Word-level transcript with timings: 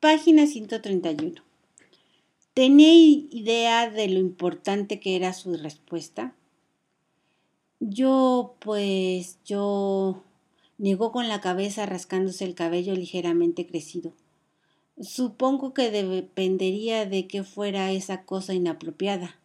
Página 0.00 0.46
131. 0.46 1.42
¿Tenía 2.54 2.94
idea 2.94 3.90
de 3.90 4.08
lo 4.08 4.18
importante 4.18 4.98
que 4.98 5.14
era 5.14 5.34
su 5.34 5.54
respuesta? 5.58 6.34
Yo, 7.80 8.56
pues, 8.60 9.38
yo, 9.44 10.24
negó 10.78 11.12
con 11.12 11.28
la 11.28 11.42
cabeza 11.42 11.84
rascándose 11.84 12.46
el 12.46 12.54
cabello 12.54 12.94
ligeramente 12.94 13.66
crecido. 13.66 14.14
Supongo 14.98 15.74
que 15.74 15.90
dependería 15.90 17.04
de 17.04 17.26
que 17.26 17.44
fuera 17.44 17.92
esa 17.92 18.24
cosa 18.24 18.54
inapropiada. 18.54 19.38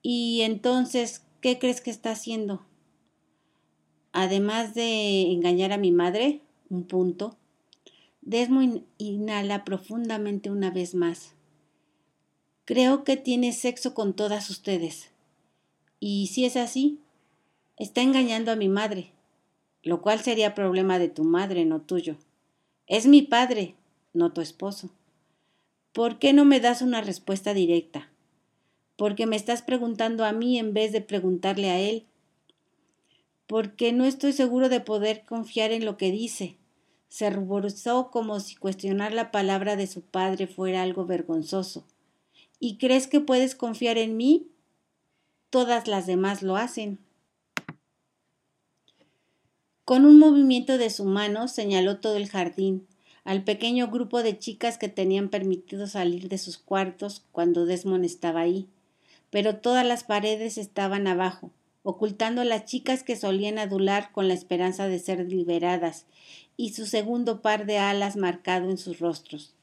Y 0.00 0.40
entonces, 0.40 1.22
¿qué 1.42 1.58
crees 1.58 1.82
que 1.82 1.90
está 1.90 2.12
haciendo? 2.12 2.64
Además 4.10 4.72
de 4.72 5.30
engañar 5.32 5.72
a 5.72 5.76
mi 5.76 5.92
madre, 5.92 6.40
un 6.70 6.84
punto. 6.84 7.36
Desmond 8.26 8.84
inhala 8.96 9.64
profundamente 9.64 10.50
una 10.50 10.70
vez 10.70 10.94
más. 10.94 11.34
Creo 12.64 13.04
que 13.04 13.18
tiene 13.18 13.52
sexo 13.52 13.92
con 13.92 14.14
todas 14.14 14.48
ustedes. 14.48 15.10
Y 16.00 16.28
si 16.28 16.46
es 16.46 16.56
así, 16.56 17.00
está 17.76 18.00
engañando 18.00 18.50
a 18.50 18.56
mi 18.56 18.70
madre, 18.70 19.10
lo 19.82 20.00
cual 20.00 20.20
sería 20.20 20.54
problema 20.54 20.98
de 20.98 21.10
tu 21.10 21.22
madre, 21.22 21.66
no 21.66 21.82
tuyo. 21.82 22.16
Es 22.86 23.06
mi 23.06 23.20
padre, 23.20 23.74
no 24.14 24.32
tu 24.32 24.40
esposo. 24.40 24.88
¿Por 25.92 26.18
qué 26.18 26.32
no 26.32 26.46
me 26.46 26.60
das 26.60 26.80
una 26.80 27.02
respuesta 27.02 27.52
directa? 27.52 28.08
Porque 28.96 29.26
me 29.26 29.36
estás 29.36 29.60
preguntando 29.60 30.24
a 30.24 30.32
mí 30.32 30.58
en 30.58 30.72
vez 30.72 30.92
de 30.92 31.02
preguntarle 31.02 31.68
a 31.68 31.78
él. 31.78 32.06
Porque 33.46 33.92
no 33.92 34.06
estoy 34.06 34.32
seguro 34.32 34.70
de 34.70 34.80
poder 34.80 35.26
confiar 35.26 35.72
en 35.72 35.84
lo 35.84 35.98
que 35.98 36.10
dice. 36.10 36.56
Se 37.14 37.30
ruborizó 37.30 38.10
como 38.10 38.40
si 38.40 38.56
cuestionar 38.56 39.12
la 39.12 39.30
palabra 39.30 39.76
de 39.76 39.86
su 39.86 40.00
padre 40.00 40.48
fuera 40.48 40.82
algo 40.82 41.06
vergonzoso. 41.06 41.84
¿Y 42.58 42.76
crees 42.76 43.06
que 43.06 43.20
puedes 43.20 43.54
confiar 43.54 43.98
en 43.98 44.16
mí? 44.16 44.48
Todas 45.48 45.86
las 45.86 46.08
demás 46.08 46.42
lo 46.42 46.56
hacen. 46.56 46.98
Con 49.84 50.06
un 50.06 50.18
movimiento 50.18 50.76
de 50.76 50.90
su 50.90 51.04
mano 51.04 51.46
señaló 51.46 52.00
todo 52.00 52.16
el 52.16 52.28
jardín, 52.28 52.88
al 53.22 53.44
pequeño 53.44 53.86
grupo 53.92 54.24
de 54.24 54.36
chicas 54.36 54.76
que 54.76 54.88
tenían 54.88 55.28
permitido 55.28 55.86
salir 55.86 56.28
de 56.28 56.38
sus 56.38 56.58
cuartos 56.58 57.22
cuando 57.30 57.64
Desmond 57.64 58.04
estaba 58.04 58.40
ahí. 58.40 58.66
Pero 59.30 59.58
todas 59.58 59.86
las 59.86 60.02
paredes 60.02 60.58
estaban 60.58 61.06
abajo, 61.06 61.52
ocultando 61.84 62.40
a 62.40 62.44
las 62.44 62.64
chicas 62.64 63.04
que 63.04 63.14
solían 63.14 63.58
adular 63.58 64.10
con 64.10 64.26
la 64.26 64.34
esperanza 64.34 64.88
de 64.88 64.98
ser 64.98 65.28
liberadas, 65.28 66.06
y 66.56 66.72
su 66.72 66.86
segundo 66.86 67.42
par 67.42 67.66
de 67.66 67.78
alas 67.78 68.16
marcado 68.16 68.70
en 68.70 68.78
sus 68.78 68.98
rostros. 68.98 69.54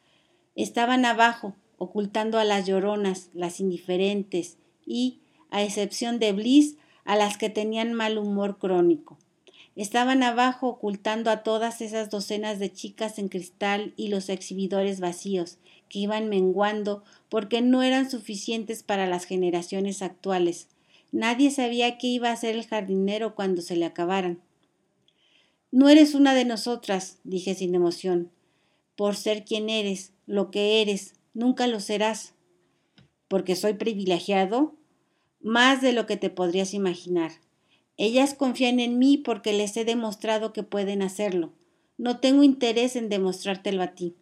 Estaban 0.55 1.03
abajo, 1.03 1.55
ocultando 1.77 2.37
a 2.37 2.45
las 2.45 2.67
lloronas, 2.67 3.29
las 3.33 3.59
indiferentes, 3.59 4.57
y, 4.85 5.19
a 5.49 5.63
excepción 5.63 6.19
de 6.19 6.31
Bliss, 6.31 6.77
a 7.05 7.15
las 7.15 7.37
que 7.37 7.49
tenían 7.49 7.93
mal 7.93 8.19
humor 8.19 8.59
crónico. 8.59 9.17
Estaban 9.75 10.21
abajo 10.21 10.67
ocultando 10.67 11.31
a 11.31 11.43
todas 11.43 11.81
esas 11.81 12.09
docenas 12.09 12.59
de 12.59 12.71
chicas 12.71 13.17
en 13.17 13.29
cristal 13.29 13.93
y 13.95 14.09
los 14.09 14.29
exhibidores 14.29 14.99
vacíos, 14.99 15.57
que 15.89 15.99
iban 15.99 16.29
menguando 16.29 17.03
porque 17.29 17.61
no 17.61 17.81
eran 17.81 18.11
suficientes 18.11 18.83
para 18.83 19.07
las 19.07 19.25
generaciones 19.25 20.01
actuales. 20.01 20.67
Nadie 21.11 21.51
sabía 21.51 21.97
qué 21.97 22.07
iba 22.07 22.29
a 22.29 22.33
hacer 22.33 22.55
el 22.55 22.65
jardinero 22.65 23.35
cuando 23.35 23.61
se 23.61 23.75
le 23.75 23.85
acabaran. 23.85 24.41
No 25.71 25.89
eres 25.89 26.15
una 26.15 26.33
de 26.33 26.45
nosotras, 26.45 27.19
dije 27.23 27.55
sin 27.55 27.75
emoción. 27.75 28.31
Por 28.95 29.15
ser 29.15 29.45
quien 29.45 29.69
eres, 29.69 30.13
lo 30.25 30.51
que 30.51 30.81
eres, 30.81 31.13
nunca 31.33 31.67
lo 31.67 31.79
serás. 31.79 32.33
Porque 33.27 33.55
soy 33.55 33.73
privilegiado, 33.73 34.75
más 35.41 35.81
de 35.81 35.93
lo 35.93 36.05
que 36.05 36.17
te 36.17 36.29
podrías 36.29 36.73
imaginar. 36.73 37.31
Ellas 37.97 38.33
confían 38.33 38.79
en 38.79 38.99
mí 38.99 39.17
porque 39.17 39.53
les 39.53 39.75
he 39.77 39.85
demostrado 39.85 40.53
que 40.53 40.63
pueden 40.63 41.01
hacerlo. 41.01 41.53
No 41.97 42.19
tengo 42.19 42.43
interés 42.43 42.95
en 42.95 43.09
demostrártelo 43.09 43.83
a 43.83 43.95
ti. 43.95 44.15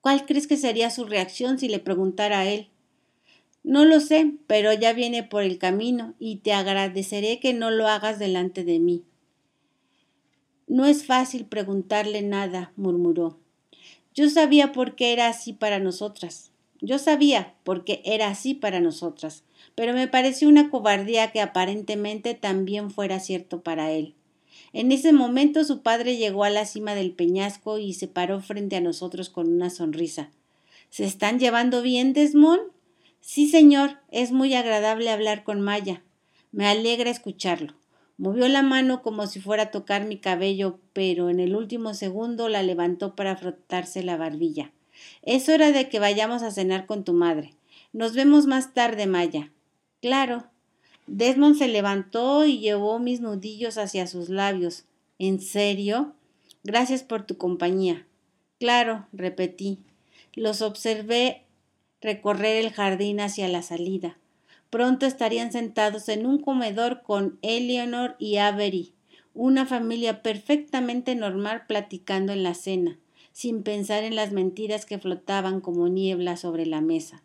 ¿Cuál 0.00 0.24
crees 0.26 0.46
que 0.46 0.56
sería 0.56 0.90
su 0.90 1.04
reacción 1.04 1.58
si 1.58 1.68
le 1.68 1.78
preguntara 1.78 2.40
a 2.40 2.46
él? 2.48 2.70
No 3.68 3.84
lo 3.84 4.00
sé, 4.00 4.32
pero 4.46 4.72
ya 4.72 4.92
viene 4.92 5.22
por 5.22 5.42
el 5.42 5.58
camino 5.58 6.14
y 6.18 6.36
te 6.36 6.52
agradeceré 6.52 7.38
que 7.38 7.52
no 7.52 7.70
lo 7.70 7.86
hagas 7.86 8.18
delante 8.18 8.64
de 8.64 8.78
mí. 8.78 9.04
No 10.66 10.86
es 10.86 11.04
fácil 11.04 11.46
preguntarle 11.46 12.22
nada, 12.22 12.72
murmuró. 12.76 13.38
Yo 14.14 14.28
sabía 14.30 14.72
por 14.72 14.96
qué 14.96 15.12
era 15.12 15.28
así 15.28 15.52
para 15.52 15.78
nosotras. 15.78 16.50
Yo 16.80 16.98
sabía 16.98 17.54
por 17.64 17.84
qué 17.84 18.02
era 18.04 18.28
así 18.28 18.54
para 18.54 18.80
nosotras 18.80 19.44
pero 19.74 19.92
me 19.92 20.08
pareció 20.08 20.48
una 20.48 20.70
cobardía 20.70 21.30
que 21.30 21.40
aparentemente 21.40 22.34
también 22.34 22.90
fuera 22.90 23.20
cierto 23.20 23.62
para 23.62 23.92
él. 23.92 24.14
En 24.72 24.90
ese 24.90 25.12
momento 25.12 25.62
su 25.62 25.82
padre 25.82 26.16
llegó 26.16 26.42
a 26.42 26.50
la 26.50 26.64
cima 26.64 26.96
del 26.96 27.12
peñasco 27.12 27.78
y 27.78 27.94
se 27.94 28.08
paró 28.08 28.40
frente 28.40 28.74
a 28.74 28.80
nosotros 28.80 29.30
con 29.30 29.46
una 29.52 29.70
sonrisa. 29.70 30.30
¿Se 30.90 31.04
están 31.04 31.38
llevando 31.38 31.80
bien, 31.80 32.12
Desmond? 32.12 32.62
Sí, 33.20 33.48
señor, 33.48 33.98
es 34.10 34.32
muy 34.32 34.54
agradable 34.54 35.10
hablar 35.10 35.44
con 35.44 35.60
Maya. 35.60 36.02
Me 36.52 36.66
alegra 36.66 37.10
escucharlo. 37.10 37.74
Movió 38.16 38.48
la 38.48 38.62
mano 38.62 39.02
como 39.02 39.26
si 39.26 39.40
fuera 39.40 39.64
a 39.64 39.70
tocar 39.70 40.04
mi 40.04 40.18
cabello, 40.18 40.80
pero 40.92 41.30
en 41.30 41.38
el 41.38 41.54
último 41.54 41.94
segundo 41.94 42.48
la 42.48 42.62
levantó 42.62 43.14
para 43.14 43.36
frotarse 43.36 44.02
la 44.02 44.16
barbilla. 44.16 44.72
Es 45.22 45.48
hora 45.48 45.70
de 45.70 45.88
que 45.88 46.00
vayamos 46.00 46.42
a 46.42 46.50
cenar 46.50 46.86
con 46.86 47.04
tu 47.04 47.12
madre. 47.12 47.54
Nos 47.92 48.14
vemos 48.14 48.46
más 48.46 48.74
tarde, 48.74 49.06
Maya. 49.06 49.52
Claro. 50.00 50.46
Desmond 51.06 51.56
se 51.56 51.68
levantó 51.68 52.44
y 52.44 52.58
llevó 52.58 52.98
mis 52.98 53.20
nudillos 53.20 53.78
hacia 53.78 54.06
sus 54.06 54.28
labios. 54.28 54.84
¿En 55.18 55.40
serio? 55.40 56.14
Gracias 56.64 57.02
por 57.02 57.24
tu 57.24 57.38
compañía. 57.38 58.06
Claro, 58.58 59.06
repetí. 59.12 59.78
Los 60.34 60.60
observé 60.60 61.44
recorrer 62.00 62.64
el 62.64 62.72
jardín 62.72 63.20
hacia 63.20 63.48
la 63.48 63.62
salida. 63.62 64.18
Pronto 64.70 65.06
estarían 65.06 65.52
sentados 65.52 66.08
en 66.08 66.26
un 66.26 66.38
comedor 66.38 67.02
con 67.02 67.38
Eleanor 67.42 68.16
y 68.18 68.36
Avery, 68.36 68.94
una 69.34 69.66
familia 69.66 70.22
perfectamente 70.22 71.14
normal 71.14 71.64
platicando 71.66 72.32
en 72.32 72.42
la 72.42 72.54
cena, 72.54 72.98
sin 73.32 73.62
pensar 73.62 74.04
en 74.04 74.16
las 74.16 74.32
mentiras 74.32 74.84
que 74.84 74.98
flotaban 74.98 75.60
como 75.60 75.88
niebla 75.88 76.36
sobre 76.36 76.66
la 76.66 76.80
mesa. 76.80 77.22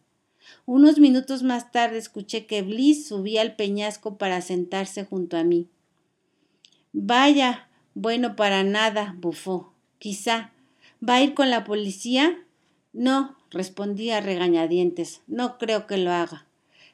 Unos 0.66 1.00
minutos 1.00 1.44
más 1.44 1.72
tarde 1.72 1.98
escuché 1.98 2.46
que 2.46 2.62
Bliss 2.62 3.08
subía 3.08 3.42
al 3.42 3.56
peñasco 3.56 4.18
para 4.18 4.42
sentarse 4.42 5.06
junto 5.06 5.38
a 5.38 5.44
mí. 5.44 5.68
Vaya, 6.92 7.70
bueno 7.94 8.36
para 8.36 8.64
nada, 8.64 9.16
bufó. 9.20 9.74
Quizá. 10.00 10.52
¿Va 11.08 11.16
a 11.16 11.24
ir 11.24 11.34
con 11.34 11.50
la 11.50 11.64
policía? 11.64 12.46
No, 12.94 13.36
respondí 13.53 14.09
a 14.09 14.19
regañadientes. 14.19 15.22
No 15.28 15.58
creo 15.58 15.88
que 15.88 15.97
lo 15.97 16.12
haga. 16.12 16.46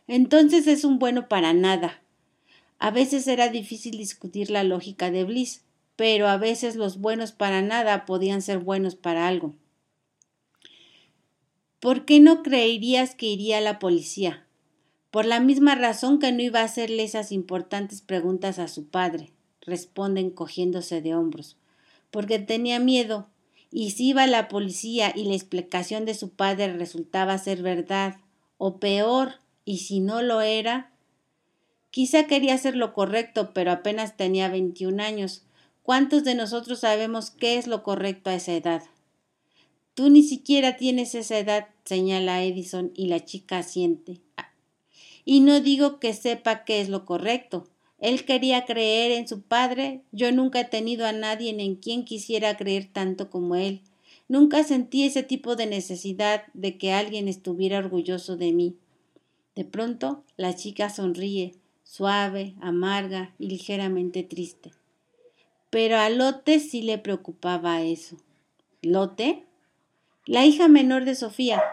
Entonces 0.07 0.67
es 0.67 0.83
un 0.83 0.99
bueno 0.99 1.27
para 1.27 1.53
nada. 1.53 2.01
A 2.77 2.91
veces 2.91 3.27
era 3.27 3.49
difícil 3.49 3.97
discutir 3.97 4.51
la 4.51 4.63
lógica 4.63 5.09
de 5.09 5.23
Bliss, 5.23 5.63
pero 5.95 6.27
a 6.27 6.37
veces 6.37 6.75
los 6.75 6.99
buenos 6.99 7.31
para 7.31 7.61
nada 7.61 8.05
podían 8.05 8.41
ser 8.41 8.59
buenos 8.59 8.95
para 8.95 9.27
algo. 9.27 9.55
¿Por 11.79 12.05
qué 12.05 12.19
no 12.19 12.43
creerías 12.43 13.15
que 13.15 13.25
iría 13.25 13.57
a 13.57 13.61
la 13.61 13.79
policía? 13.79 14.45
Por 15.11 15.25
la 15.25 15.39
misma 15.39 15.75
razón 15.75 16.19
que 16.19 16.31
no 16.31 16.41
iba 16.41 16.59
a 16.59 16.65
hacerle 16.65 17.03
esas 17.03 17.31
importantes 17.31 18.01
preguntas 18.01 18.59
a 18.59 18.67
su 18.67 18.87
padre, 18.87 19.31
responde 19.61 20.21
encogiéndose 20.21 21.01
de 21.01 21.15
hombros. 21.15 21.57
Porque 22.11 22.39
tenía 22.39 22.79
miedo. 22.79 23.27
Y 23.71 23.91
si 23.91 24.09
iba 24.09 24.25
la 24.27 24.47
policía 24.47 25.13
y 25.15 25.25
la 25.25 25.35
explicación 25.35 26.05
de 26.05 26.15
su 26.15 26.31
padre 26.31 26.73
resultaba 26.73 27.37
ser 27.37 27.61
verdad, 27.61 28.17
o 28.57 28.79
peor, 28.79 29.35
y 29.63 29.79
si 29.79 29.99
no 29.99 30.21
lo 30.21 30.41
era, 30.41 30.91
quizá 31.91 32.25
quería 32.25 32.55
hacer 32.55 32.75
lo 32.75 32.93
correcto, 32.93 33.53
pero 33.53 33.71
apenas 33.71 34.17
tenía 34.17 34.49
21 34.49 35.01
años. 35.01 35.43
¿Cuántos 35.83 36.23
de 36.23 36.35
nosotros 36.35 36.79
sabemos 36.79 37.31
qué 37.31 37.57
es 37.57 37.67
lo 37.67 37.83
correcto 37.83 38.29
a 38.29 38.35
esa 38.35 38.53
edad? 38.53 38.83
Tú 39.93 40.09
ni 40.09 40.23
siquiera 40.23 40.77
tienes 40.77 41.13
esa 41.13 41.37
edad, 41.37 41.67
señala 41.83 42.43
Edison, 42.43 42.91
y 42.95 43.07
la 43.07 43.25
chica 43.25 43.57
asiente. 43.57 44.21
Y 45.25 45.41
no 45.41 45.59
digo 45.59 45.99
que 45.99 46.13
sepa 46.13 46.63
qué 46.63 46.81
es 46.81 46.89
lo 46.89 47.05
correcto. 47.05 47.67
Él 47.99 48.25
quería 48.25 48.65
creer 48.65 49.11
en 49.11 49.27
su 49.27 49.41
padre. 49.41 50.01
Yo 50.11 50.31
nunca 50.31 50.61
he 50.61 50.65
tenido 50.65 51.05
a 51.05 51.11
nadie 51.11 51.49
en 51.49 51.75
quien 51.75 52.05
quisiera 52.05 52.55
creer 52.57 52.87
tanto 52.91 53.29
como 53.29 53.55
él. 53.55 53.81
Nunca 54.27 54.63
sentí 54.63 55.05
ese 55.05 55.23
tipo 55.23 55.55
de 55.55 55.65
necesidad 55.65 56.43
de 56.53 56.77
que 56.77 56.93
alguien 56.93 57.27
estuviera 57.27 57.79
orgulloso 57.79 58.37
de 58.37 58.51
mí. 58.53 58.75
De 59.55 59.65
pronto 59.65 60.23
la 60.37 60.55
chica 60.55 60.89
sonríe, 60.89 61.55
suave, 61.83 62.53
amarga 62.61 63.33
y 63.39 63.47
ligeramente 63.47 64.23
triste. 64.23 64.71
Pero 65.69 65.97
a 65.97 66.09
Lote 66.09 66.59
sí 66.59 66.81
le 66.81 66.97
preocupaba 66.97 67.81
eso. 67.81 68.17
¿Lote? 68.81 69.43
la 70.29 70.45
hija 70.45 70.67
menor 70.67 71.05
de 71.05 71.15
Sofía. 71.15 71.63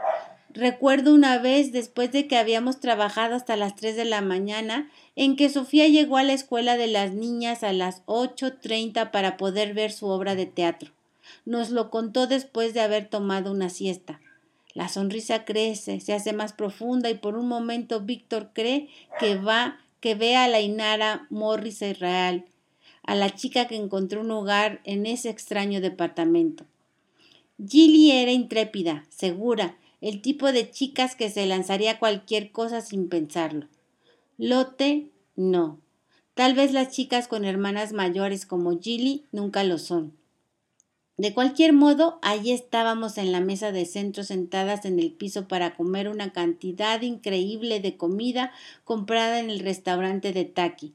Recuerdo 0.56 1.12
una 1.12 1.36
vez, 1.36 1.70
después 1.70 2.12
de 2.12 2.26
que 2.26 2.38
habíamos 2.38 2.80
trabajado 2.80 3.34
hasta 3.34 3.56
las 3.56 3.76
3 3.76 3.94
de 3.94 4.06
la 4.06 4.22
mañana, 4.22 4.90
en 5.14 5.36
que 5.36 5.50
Sofía 5.50 5.86
llegó 5.86 6.16
a 6.16 6.22
la 6.22 6.32
escuela 6.32 6.78
de 6.78 6.86
las 6.86 7.12
niñas 7.12 7.62
a 7.62 7.74
las 7.74 8.02
8.30 8.06 9.10
para 9.10 9.36
poder 9.36 9.74
ver 9.74 9.92
su 9.92 10.06
obra 10.06 10.34
de 10.34 10.46
teatro. 10.46 10.92
Nos 11.44 11.68
lo 11.68 11.90
contó 11.90 12.26
después 12.26 12.72
de 12.72 12.80
haber 12.80 13.06
tomado 13.06 13.52
una 13.52 13.68
siesta. 13.68 14.18
La 14.72 14.88
sonrisa 14.88 15.44
crece, 15.44 16.00
se 16.00 16.14
hace 16.14 16.32
más 16.32 16.54
profunda 16.54 17.10
y 17.10 17.16
por 17.16 17.36
un 17.36 17.48
momento 17.48 18.00
Víctor 18.00 18.48
cree 18.54 18.88
que 19.20 19.36
va, 19.36 19.76
que 20.00 20.14
ve 20.14 20.36
a 20.36 20.48
la 20.48 20.62
Inara 20.62 21.26
Morris 21.28 21.82
Israel, 21.82 22.46
a 23.02 23.14
la 23.14 23.28
chica 23.28 23.66
que 23.66 23.76
encontró 23.76 24.22
un 24.22 24.30
hogar 24.30 24.80
en 24.84 25.04
ese 25.04 25.28
extraño 25.28 25.82
departamento. 25.82 26.64
Gilly 27.58 28.12
era 28.12 28.32
intrépida, 28.32 29.04
segura, 29.10 29.76
el 30.00 30.22
tipo 30.22 30.52
de 30.52 30.70
chicas 30.70 31.16
que 31.16 31.30
se 31.30 31.46
lanzaría 31.46 31.92
a 31.92 31.98
cualquier 31.98 32.52
cosa 32.52 32.80
sin 32.80 33.08
pensarlo. 33.08 33.68
Lote, 34.38 35.10
no. 35.34 35.80
Tal 36.34 36.54
vez 36.54 36.72
las 36.72 36.90
chicas 36.90 37.28
con 37.28 37.44
hermanas 37.44 37.92
mayores 37.92 38.44
como 38.44 38.78
Gilly 38.78 39.24
nunca 39.32 39.64
lo 39.64 39.78
son. 39.78 40.12
De 41.18 41.32
cualquier 41.32 41.72
modo, 41.72 42.18
allí 42.20 42.52
estábamos 42.52 43.16
en 43.16 43.32
la 43.32 43.40
mesa 43.40 43.72
de 43.72 43.86
centro 43.86 44.22
sentadas 44.22 44.84
en 44.84 45.00
el 45.00 45.12
piso 45.12 45.48
para 45.48 45.74
comer 45.74 46.08
una 46.08 46.30
cantidad 46.30 47.00
increíble 47.00 47.80
de 47.80 47.96
comida 47.96 48.52
comprada 48.84 49.40
en 49.40 49.48
el 49.48 49.60
restaurante 49.60 50.34
de 50.34 50.44
Taki. 50.44 50.92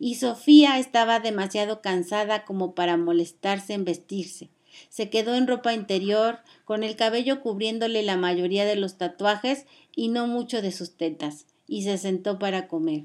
Y 0.00 0.16
Sofía 0.16 0.80
estaba 0.80 1.20
demasiado 1.20 1.80
cansada 1.82 2.44
como 2.44 2.74
para 2.74 2.96
molestarse 2.96 3.74
en 3.74 3.84
vestirse. 3.84 4.48
Se 4.88 5.10
quedó 5.10 5.34
en 5.34 5.46
ropa 5.46 5.74
interior, 5.74 6.40
con 6.64 6.84
el 6.84 6.96
cabello 6.96 7.40
cubriéndole 7.40 8.02
la 8.02 8.16
mayoría 8.16 8.64
de 8.64 8.76
los 8.76 8.96
tatuajes 8.96 9.66
y 9.94 10.08
no 10.08 10.26
mucho 10.26 10.62
de 10.62 10.72
sus 10.72 10.96
tetas, 10.96 11.46
y 11.66 11.82
se 11.82 11.98
sentó 11.98 12.38
para 12.38 12.68
comer. 12.68 13.04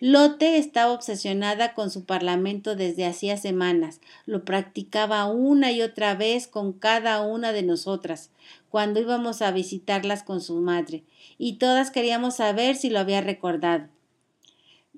Lotte 0.00 0.56
estaba 0.56 0.92
obsesionada 0.92 1.74
con 1.74 1.90
su 1.90 2.04
parlamento 2.04 2.76
desde 2.76 3.04
hacía 3.04 3.36
semanas. 3.36 4.00
Lo 4.26 4.44
practicaba 4.44 5.26
una 5.26 5.72
y 5.72 5.82
otra 5.82 6.14
vez 6.14 6.46
con 6.46 6.72
cada 6.72 7.20
una 7.20 7.52
de 7.52 7.62
nosotras, 7.62 8.30
cuando 8.70 9.00
íbamos 9.00 9.42
a 9.42 9.50
visitarlas 9.50 10.22
con 10.22 10.40
su 10.40 10.60
madre, 10.60 11.02
y 11.36 11.54
todas 11.54 11.90
queríamos 11.90 12.36
saber 12.36 12.76
si 12.76 12.90
lo 12.90 12.98
había 12.98 13.20
recordado. 13.20 13.88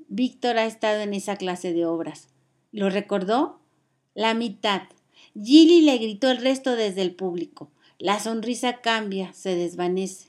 Víctor 0.09 0.59
ha 0.59 0.67
estado 0.67 1.01
en 1.01 1.15
esa 1.15 1.37
clase 1.37 1.73
de 1.73 1.87
obras. 1.87 2.29
¿Lo 2.73 2.91
recordó? 2.91 3.61
La 4.15 4.35
mitad. 4.35 4.83
Gilly 5.35 5.83
le 5.83 5.99
gritó 5.99 6.31
el 6.31 6.39
resto 6.39 6.77
desde 6.77 7.03
el 7.03 7.15
público. 7.15 7.71
La 7.99 8.19
sonrisa 8.19 8.81
cambia, 8.81 9.33
se 9.33 9.55
desvanece. 9.55 10.29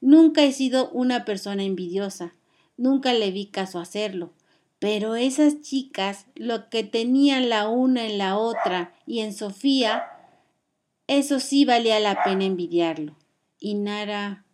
Nunca 0.00 0.44
he 0.44 0.52
sido 0.52 0.90
una 0.90 1.24
persona 1.24 1.64
envidiosa. 1.64 2.34
Nunca 2.76 3.12
le 3.12 3.30
vi 3.30 3.46
caso 3.46 3.80
hacerlo. 3.80 4.32
Pero 4.78 5.16
esas 5.16 5.60
chicas, 5.60 6.26
lo 6.36 6.70
que 6.70 6.84
tenían 6.84 7.48
la 7.48 7.68
una 7.68 8.06
en 8.06 8.18
la 8.18 8.38
otra 8.38 8.94
y 9.06 9.20
en 9.20 9.34
Sofía, 9.34 10.04
eso 11.08 11.40
sí 11.40 11.64
valía 11.64 11.98
la 11.98 12.22
pena 12.22 12.44
envidiarlo. 12.44 13.16
Y 13.58 13.74
Nara 13.74 14.44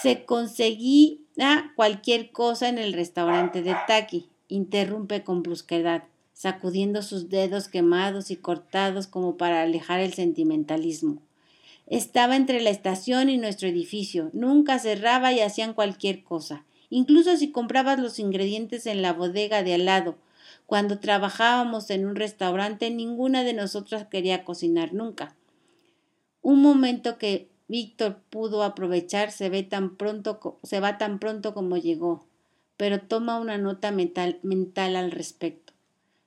se 0.00 0.24
conseguía 0.24 1.72
cualquier 1.76 2.30
cosa 2.30 2.68
en 2.68 2.78
el 2.78 2.92
restaurante 2.92 3.62
de 3.62 3.74
Taki, 3.86 4.28
interrumpe 4.48 5.24
con 5.24 5.42
brusquedad, 5.42 6.04
sacudiendo 6.42 7.02
sus 7.02 7.28
dedos 7.28 7.68
quemados 7.68 8.30
y 8.30 8.36
cortados 8.36 9.06
como 9.06 9.36
para 9.36 9.62
alejar 9.62 10.00
el 10.00 10.12
sentimentalismo. 10.14 11.22
Estaba 11.86 12.36
entre 12.36 12.60
la 12.60 12.70
estación 12.70 13.28
y 13.28 13.38
nuestro 13.38 13.68
edificio, 13.68 14.30
nunca 14.32 14.78
cerraba 14.78 15.32
y 15.32 15.40
hacían 15.40 15.74
cualquier 15.74 16.24
cosa 16.24 16.64
incluso 16.92 17.38
si 17.38 17.50
comprabas 17.50 17.98
los 17.98 18.18
ingredientes 18.18 18.86
en 18.86 19.00
la 19.00 19.14
bodega 19.14 19.62
de 19.62 19.72
al 19.72 19.86
lado. 19.86 20.16
Cuando 20.66 20.98
trabajábamos 20.98 21.88
en 21.88 22.06
un 22.06 22.16
restaurante, 22.16 22.90
ninguna 22.90 23.44
de 23.44 23.54
nosotras 23.54 24.06
quería 24.08 24.44
cocinar 24.44 24.92
nunca. 24.92 25.34
Un 26.42 26.60
momento 26.60 27.16
que 27.16 27.48
Víctor 27.66 28.18
pudo 28.28 28.62
aprovechar 28.62 29.32
se, 29.32 29.48
ve 29.48 29.62
tan 29.62 29.96
pronto, 29.96 30.58
se 30.62 30.80
va 30.80 30.98
tan 30.98 31.18
pronto 31.18 31.54
como 31.54 31.78
llegó, 31.78 32.26
pero 32.76 33.00
toma 33.00 33.40
una 33.40 33.56
nota 33.56 33.90
mental, 33.90 34.38
mental 34.42 34.96
al 34.96 35.12
respecto. 35.12 35.61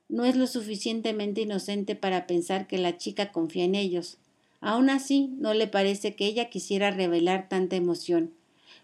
No 0.08 0.24
es 0.24 0.36
lo 0.36 0.46
suficientemente 0.46 1.40
inocente 1.40 1.94
para 1.94 2.26
pensar 2.26 2.66
que 2.66 2.78
la 2.78 2.96
chica 2.96 3.32
confía 3.32 3.64
en 3.64 3.74
ellos. 3.74 4.18
Aún 4.60 4.90
así, 4.90 5.30
no 5.38 5.54
le 5.54 5.66
parece 5.66 6.14
que 6.14 6.26
ella 6.26 6.48
quisiera 6.48 6.90
revelar 6.90 7.48
tanta 7.48 7.76
emoción 7.76 8.32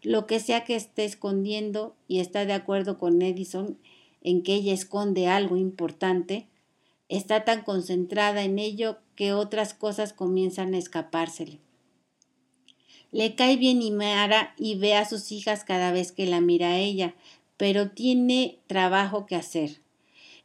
lo 0.02 0.26
que 0.26 0.40
sea 0.40 0.64
que 0.64 0.74
esté 0.74 1.04
escondiendo 1.04 1.94
y 2.08 2.20
está 2.20 2.44
de 2.44 2.52
acuerdo 2.52 2.98
con 2.98 3.22
Edison 3.22 3.78
en 4.22 4.42
que 4.42 4.54
ella 4.54 4.72
esconde 4.72 5.28
algo 5.28 5.56
importante, 5.56 6.46
está 7.08 7.44
tan 7.44 7.62
concentrada 7.62 8.42
en 8.42 8.58
ello 8.58 8.98
que 9.16 9.32
otras 9.32 9.74
cosas 9.74 10.12
comienzan 10.12 10.74
a 10.74 10.78
escapársele. 10.78 11.58
Le 13.10 13.34
cae 13.34 13.56
bien 13.56 13.82
Imara 13.82 14.54
y 14.56 14.76
ve 14.76 14.94
a 14.94 15.08
sus 15.08 15.32
hijas 15.32 15.64
cada 15.64 15.92
vez 15.92 16.12
que 16.12 16.26
la 16.26 16.40
mira 16.40 16.70
a 16.70 16.78
ella, 16.78 17.14
pero 17.56 17.90
tiene 17.90 18.58
trabajo 18.66 19.26
que 19.26 19.36
hacer. 19.36 19.81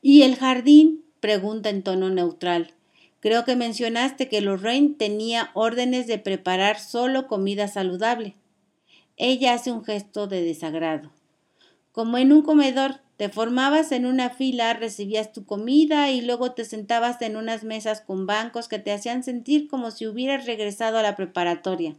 ¿Y 0.01 0.21
el 0.23 0.35
jardín? 0.35 1.03
pregunta 1.19 1.69
en 1.69 1.81
tono 1.81 2.09
neutral. 2.09 2.73
Creo 3.19 3.45
que 3.45 3.55
mencionaste 3.55 4.29
que 4.29 4.41
Lorraine 4.41 4.93
tenía 4.97 5.49
órdenes 5.55 6.05
de 6.05 6.19
preparar 6.19 6.79
solo 6.79 7.27
comida 7.27 7.67
saludable. 7.67 8.35
Ella 9.17 9.53
hace 9.53 9.71
un 9.71 9.83
gesto 9.83 10.27
de 10.27 10.43
desagrado. 10.43 11.11
Como 11.91 12.19
en 12.19 12.31
un 12.31 12.43
comedor, 12.43 13.01
te 13.17 13.29
formabas 13.29 13.91
en 13.91 14.05
una 14.05 14.29
fila, 14.29 14.75
recibías 14.75 15.33
tu 15.33 15.45
comida 15.45 16.11
y 16.11 16.21
luego 16.21 16.51
te 16.51 16.63
sentabas 16.63 17.19
en 17.23 17.35
unas 17.35 17.63
mesas 17.63 18.01
con 18.01 18.27
bancos 18.27 18.67
que 18.67 18.77
te 18.77 18.93
hacían 18.93 19.23
sentir 19.23 19.67
como 19.67 19.89
si 19.89 20.05
hubieras 20.05 20.45
regresado 20.45 20.99
a 20.99 21.01
la 21.01 21.15
preparatoria. 21.15 21.95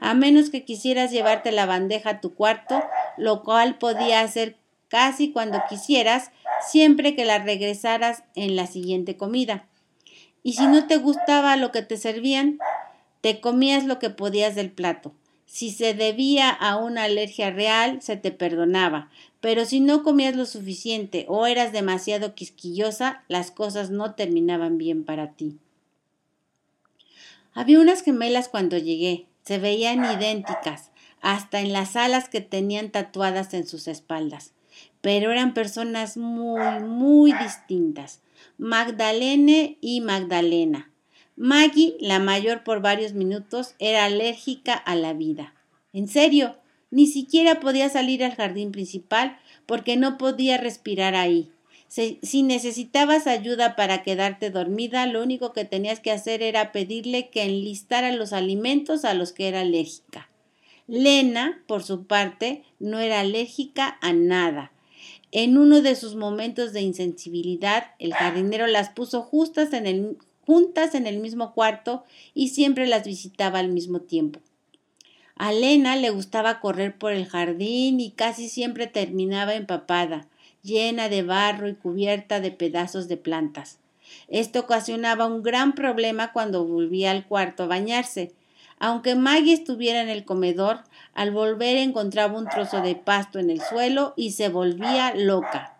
A 0.00 0.14
menos 0.14 0.48
que 0.48 0.64
quisieras 0.64 1.10
llevarte 1.10 1.52
la 1.52 1.66
bandeja 1.66 2.10
a 2.10 2.20
tu 2.22 2.34
cuarto, 2.34 2.82
lo 3.18 3.42
cual 3.42 3.76
podía 3.76 4.22
hacer 4.22 4.56
casi 4.88 5.32
cuando 5.32 5.62
quisieras, 5.68 6.30
siempre 6.70 7.14
que 7.14 7.24
la 7.24 7.38
regresaras 7.38 8.24
en 8.34 8.56
la 8.56 8.66
siguiente 8.66 9.16
comida. 9.16 9.66
Y 10.42 10.54
si 10.54 10.66
no 10.66 10.86
te 10.86 10.96
gustaba 10.96 11.56
lo 11.56 11.72
que 11.72 11.82
te 11.82 11.96
servían, 11.96 12.58
te 13.20 13.40
comías 13.40 13.84
lo 13.84 13.98
que 13.98 14.10
podías 14.10 14.54
del 14.54 14.70
plato. 14.70 15.12
Si 15.46 15.70
se 15.70 15.94
debía 15.94 16.50
a 16.50 16.76
una 16.76 17.04
alergia 17.04 17.50
real, 17.50 18.02
se 18.02 18.16
te 18.16 18.32
perdonaba, 18.32 19.10
pero 19.40 19.64
si 19.64 19.80
no 19.80 20.02
comías 20.02 20.34
lo 20.34 20.44
suficiente 20.44 21.24
o 21.28 21.46
eras 21.46 21.72
demasiado 21.72 22.34
quisquillosa, 22.34 23.24
las 23.28 23.50
cosas 23.50 23.90
no 23.90 24.14
terminaban 24.14 24.76
bien 24.76 25.04
para 25.04 25.32
ti. 25.32 25.58
Había 27.54 27.80
unas 27.80 28.02
gemelas 28.02 28.48
cuando 28.48 28.76
llegué, 28.76 29.26
se 29.42 29.58
veían 29.58 30.04
idénticas, 30.04 30.90
hasta 31.22 31.60
en 31.60 31.72
las 31.72 31.96
alas 31.96 32.28
que 32.28 32.40
tenían 32.40 32.90
tatuadas 32.90 33.54
en 33.54 33.66
sus 33.66 33.88
espaldas, 33.88 34.52
pero 35.06 35.30
eran 35.30 35.54
personas 35.54 36.16
muy, 36.16 36.80
muy 36.80 37.32
distintas. 37.32 38.22
Magdalene 38.58 39.78
y 39.80 40.00
Magdalena. 40.00 40.90
Maggie, 41.36 41.94
la 42.00 42.18
mayor 42.18 42.64
por 42.64 42.82
varios 42.82 43.12
minutos, 43.12 43.76
era 43.78 44.04
alérgica 44.04 44.74
a 44.74 44.96
la 44.96 45.12
vida. 45.12 45.54
En 45.92 46.08
serio, 46.08 46.56
ni 46.90 47.06
siquiera 47.06 47.60
podía 47.60 47.88
salir 47.88 48.24
al 48.24 48.34
jardín 48.34 48.72
principal 48.72 49.38
porque 49.64 49.96
no 49.96 50.18
podía 50.18 50.58
respirar 50.58 51.14
ahí. 51.14 51.52
Si 51.86 52.42
necesitabas 52.42 53.28
ayuda 53.28 53.76
para 53.76 54.02
quedarte 54.02 54.50
dormida, 54.50 55.06
lo 55.06 55.22
único 55.22 55.52
que 55.52 55.64
tenías 55.64 56.00
que 56.00 56.10
hacer 56.10 56.42
era 56.42 56.72
pedirle 56.72 57.30
que 57.30 57.44
enlistara 57.44 58.10
los 58.10 58.32
alimentos 58.32 59.04
a 59.04 59.14
los 59.14 59.30
que 59.30 59.46
era 59.46 59.60
alérgica. 59.60 60.28
Lena, 60.88 61.62
por 61.68 61.84
su 61.84 62.08
parte, 62.08 62.64
no 62.80 62.98
era 62.98 63.20
alérgica 63.20 63.98
a 64.02 64.12
nada. 64.12 64.72
En 65.32 65.58
uno 65.58 65.82
de 65.82 65.96
sus 65.96 66.14
momentos 66.14 66.72
de 66.72 66.82
insensibilidad, 66.82 67.92
el 67.98 68.14
jardinero 68.14 68.66
las 68.66 68.90
puso 68.90 69.22
justas 69.22 69.72
en 69.72 69.86
el, 69.86 70.18
juntas 70.46 70.94
en 70.94 71.06
el 71.06 71.18
mismo 71.18 71.52
cuarto 71.52 72.04
y 72.32 72.48
siempre 72.48 72.86
las 72.86 73.04
visitaba 73.04 73.58
al 73.58 73.68
mismo 73.68 74.00
tiempo. 74.00 74.40
A 75.34 75.52
Lena 75.52 75.96
le 75.96 76.10
gustaba 76.10 76.60
correr 76.60 76.96
por 76.96 77.12
el 77.12 77.26
jardín 77.26 78.00
y 78.00 78.12
casi 78.12 78.48
siempre 78.48 78.86
terminaba 78.86 79.54
empapada, 79.54 80.28
llena 80.62 81.10
de 81.10 81.22
barro 81.22 81.68
y 81.68 81.74
cubierta 81.74 82.40
de 82.40 82.52
pedazos 82.52 83.06
de 83.06 83.18
plantas. 83.18 83.78
Esto 84.28 84.60
ocasionaba 84.60 85.26
un 85.26 85.42
gran 85.42 85.74
problema 85.74 86.32
cuando 86.32 86.64
volvía 86.64 87.10
al 87.10 87.26
cuarto 87.26 87.64
a 87.64 87.66
bañarse. 87.66 88.32
Aunque 88.78 89.14
Maggie 89.14 89.54
estuviera 89.54 90.02
en 90.02 90.08
el 90.08 90.24
comedor, 90.24 90.80
al 91.14 91.30
volver 91.30 91.76
encontraba 91.76 92.38
un 92.38 92.48
trozo 92.48 92.82
de 92.82 92.94
pasto 92.94 93.38
en 93.38 93.50
el 93.50 93.60
suelo 93.60 94.12
y 94.16 94.32
se 94.32 94.48
volvía 94.48 95.14
loca. 95.14 95.76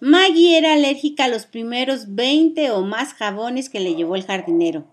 Maggie 0.00 0.58
era 0.58 0.74
alérgica 0.74 1.24
a 1.24 1.28
los 1.28 1.46
primeros 1.46 2.14
20 2.14 2.70
o 2.70 2.82
más 2.82 3.14
jabones 3.14 3.70
que 3.70 3.80
le 3.80 3.94
llevó 3.94 4.16
el 4.16 4.24
jardinero. 4.24 4.84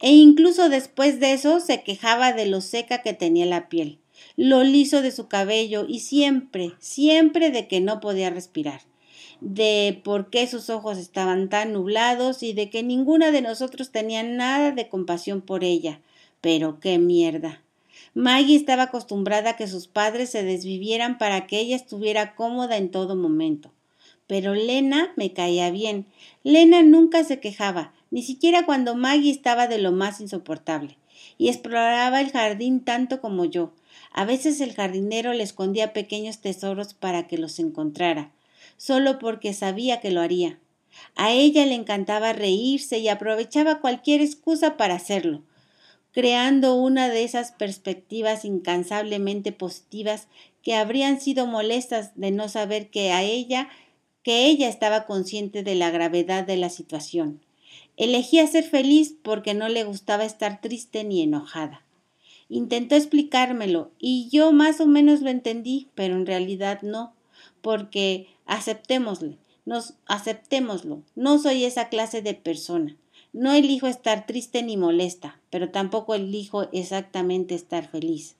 e 0.00 0.12
incluso 0.12 0.68
después 0.68 1.18
de 1.18 1.32
eso 1.32 1.58
se 1.58 1.82
quejaba 1.82 2.32
de 2.32 2.46
lo 2.46 2.60
seca 2.60 3.02
que 3.02 3.14
tenía 3.14 3.46
la 3.46 3.68
piel, 3.68 3.98
lo 4.36 4.62
liso 4.62 5.02
de 5.02 5.10
su 5.10 5.26
cabello 5.26 5.86
y 5.88 6.00
siempre, 6.00 6.72
siempre 6.78 7.50
de 7.50 7.66
que 7.66 7.80
no 7.80 7.98
podía 7.98 8.30
respirar, 8.30 8.82
de 9.40 10.00
por 10.04 10.30
qué 10.30 10.46
sus 10.46 10.70
ojos 10.70 10.98
estaban 10.98 11.48
tan 11.48 11.72
nublados 11.72 12.42
y 12.42 12.52
de 12.52 12.70
que 12.70 12.82
ninguna 12.82 13.30
de 13.30 13.42
nosotros 13.42 13.90
tenía 13.90 14.22
nada 14.22 14.72
de 14.72 14.88
compasión 14.88 15.40
por 15.40 15.64
ella. 15.64 16.00
Pero 16.40 16.80
qué 16.80 16.98
mierda. 16.98 17.62
Maggie 18.14 18.56
estaba 18.56 18.84
acostumbrada 18.84 19.50
a 19.50 19.56
que 19.56 19.68
sus 19.68 19.86
padres 19.86 20.30
se 20.30 20.42
desvivieran 20.42 21.18
para 21.18 21.46
que 21.46 21.60
ella 21.60 21.76
estuviera 21.76 22.34
cómoda 22.34 22.76
en 22.76 22.90
todo 22.90 23.16
momento. 23.16 23.70
Pero 24.26 24.54
Lena 24.54 25.12
me 25.16 25.32
caía 25.32 25.70
bien. 25.70 26.06
Lena 26.42 26.82
nunca 26.82 27.24
se 27.24 27.40
quejaba, 27.40 27.92
ni 28.10 28.22
siquiera 28.22 28.66
cuando 28.66 28.94
Maggie 28.94 29.30
estaba 29.30 29.66
de 29.66 29.78
lo 29.78 29.92
más 29.92 30.20
insoportable, 30.20 30.96
y 31.38 31.48
exploraba 31.48 32.20
el 32.20 32.30
jardín 32.30 32.80
tanto 32.80 33.20
como 33.20 33.44
yo. 33.44 33.72
A 34.12 34.24
veces 34.24 34.60
el 34.60 34.74
jardinero 34.74 35.32
le 35.32 35.42
escondía 35.42 35.92
pequeños 35.92 36.40
tesoros 36.40 36.94
para 36.94 37.26
que 37.26 37.38
los 37.38 37.58
encontrara, 37.58 38.32
solo 38.78 39.18
porque 39.18 39.52
sabía 39.52 40.00
que 40.00 40.10
lo 40.10 40.22
haría. 40.22 40.58
A 41.14 41.32
ella 41.32 41.66
le 41.66 41.74
encantaba 41.74 42.32
reírse 42.32 42.98
y 42.98 43.08
aprovechaba 43.08 43.80
cualquier 43.80 44.22
excusa 44.22 44.78
para 44.78 44.94
hacerlo, 44.94 45.42
creando 46.12 46.74
una 46.74 47.10
de 47.10 47.24
esas 47.24 47.52
perspectivas 47.52 48.46
incansablemente 48.46 49.52
positivas 49.52 50.28
que 50.62 50.74
habrían 50.74 51.20
sido 51.20 51.46
molestas 51.46 52.12
de 52.14 52.30
no 52.30 52.48
saber 52.48 52.88
que 52.88 53.12
a 53.12 53.22
ella 53.22 53.68
que 54.22 54.46
ella 54.46 54.68
estaba 54.68 55.06
consciente 55.06 55.62
de 55.62 55.74
la 55.74 55.90
gravedad 55.90 56.44
de 56.44 56.56
la 56.56 56.68
situación. 56.68 57.40
Elegía 57.96 58.46
ser 58.46 58.64
feliz 58.64 59.14
porque 59.22 59.54
no 59.54 59.68
le 59.68 59.84
gustaba 59.84 60.24
estar 60.24 60.60
triste 60.60 61.02
ni 61.04 61.22
enojada. 61.22 61.84
Intentó 62.48 62.94
explicármelo 62.94 63.90
y 63.98 64.28
yo 64.30 64.52
más 64.52 64.80
o 64.80 64.86
menos 64.86 65.20
lo 65.20 65.30
entendí, 65.30 65.88
pero 65.94 66.14
en 66.14 66.26
realidad 66.26 66.82
no, 66.82 67.14
porque 67.60 68.28
aceptémosle, 68.46 69.38
nos 69.64 69.94
aceptémoslo. 70.06 71.02
No 71.14 71.38
soy 71.38 71.64
esa 71.64 71.88
clase 71.88 72.22
de 72.22 72.34
persona. 72.34 72.96
No 73.32 73.52
elijo 73.52 73.86
estar 73.86 74.26
triste 74.26 74.62
ni 74.62 74.76
molesta, 74.76 75.40
pero 75.50 75.70
tampoco 75.70 76.14
elijo 76.14 76.68
exactamente 76.72 77.54
estar 77.54 77.86
feliz. 77.86 78.36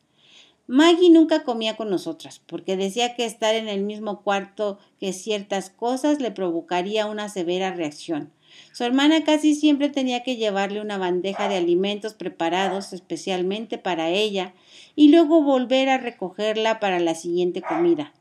Maggie 0.66 1.10
nunca 1.10 1.44
comía 1.44 1.76
con 1.76 1.88
nosotras, 1.88 2.42
porque 2.46 2.76
decía 2.76 3.14
que 3.14 3.24
estar 3.24 3.54
en 3.54 3.68
el 3.68 3.82
mismo 3.82 4.22
cuarto 4.22 4.78
que 5.00 5.12
ciertas 5.12 5.70
cosas 5.70 6.20
le 6.20 6.30
provocaría 6.30 7.06
una 7.06 7.28
severa 7.28 7.72
reacción. 7.72 8.32
Su 8.72 8.84
hermana 8.84 9.24
casi 9.24 9.54
siempre 9.54 9.88
tenía 9.88 10.22
que 10.22 10.36
llevarle 10.36 10.80
una 10.80 10.98
bandeja 10.98 11.48
de 11.48 11.56
alimentos 11.56 12.14
preparados 12.14 12.92
especialmente 12.92 13.78
para 13.78 14.10
ella 14.10 14.54
y 14.94 15.08
luego 15.10 15.42
volver 15.42 15.88
a 15.88 15.98
recogerla 15.98 16.80
para 16.80 17.00
la 17.00 17.14
siguiente 17.14 17.62
comida. 17.62 18.12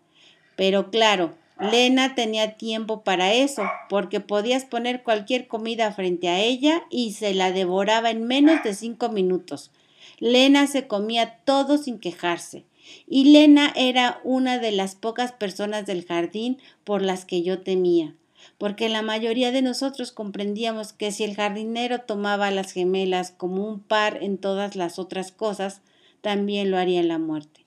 Pero 0.57 0.91
claro, 0.91 1.35
Lena 1.59 2.13
tenía 2.13 2.57
tiempo 2.57 3.03
para 3.03 3.33
eso, 3.33 3.63
porque 3.89 4.19
podías 4.19 4.65
poner 4.65 5.03
cualquier 5.03 5.47
comida 5.47 5.91
frente 5.93 6.27
a 6.27 6.39
ella 6.39 6.83
y 6.89 7.13
se 7.13 7.33
la 7.33 7.51
devoraba 7.51 8.09
en 8.09 8.27
menos 8.27 8.63
de 8.63 8.73
cinco 8.73 9.09
minutos. 9.09 9.71
Lena 10.19 10.67
se 10.67 10.87
comía 10.87 11.37
todo 11.45 11.77
sin 11.77 11.99
quejarse. 11.99 12.65
Y 13.07 13.25
Lena 13.31 13.71
era 13.75 14.19
una 14.23 14.57
de 14.59 14.71
las 14.71 14.95
pocas 14.95 15.31
personas 15.31 15.85
del 15.85 16.05
jardín 16.05 16.57
por 16.83 17.01
las 17.01 17.25
que 17.25 17.43
yo 17.43 17.61
temía, 17.61 18.15
porque 18.57 18.89
la 18.89 19.01
mayoría 19.01 19.51
de 19.51 19.61
nosotros 19.61 20.11
comprendíamos 20.11 20.93
que 20.93 21.11
si 21.11 21.23
el 21.23 21.35
jardinero 21.35 22.01
tomaba 22.01 22.47
a 22.47 22.51
las 22.51 22.71
gemelas 22.71 23.31
como 23.31 23.67
un 23.67 23.79
par 23.79 24.23
en 24.23 24.37
todas 24.37 24.75
las 24.75 24.99
otras 24.99 25.31
cosas, 25.31 25.81
también 26.21 26.71
lo 26.71 26.77
haría 26.77 26.99
en 26.99 27.09
la 27.09 27.19
muerte. 27.19 27.66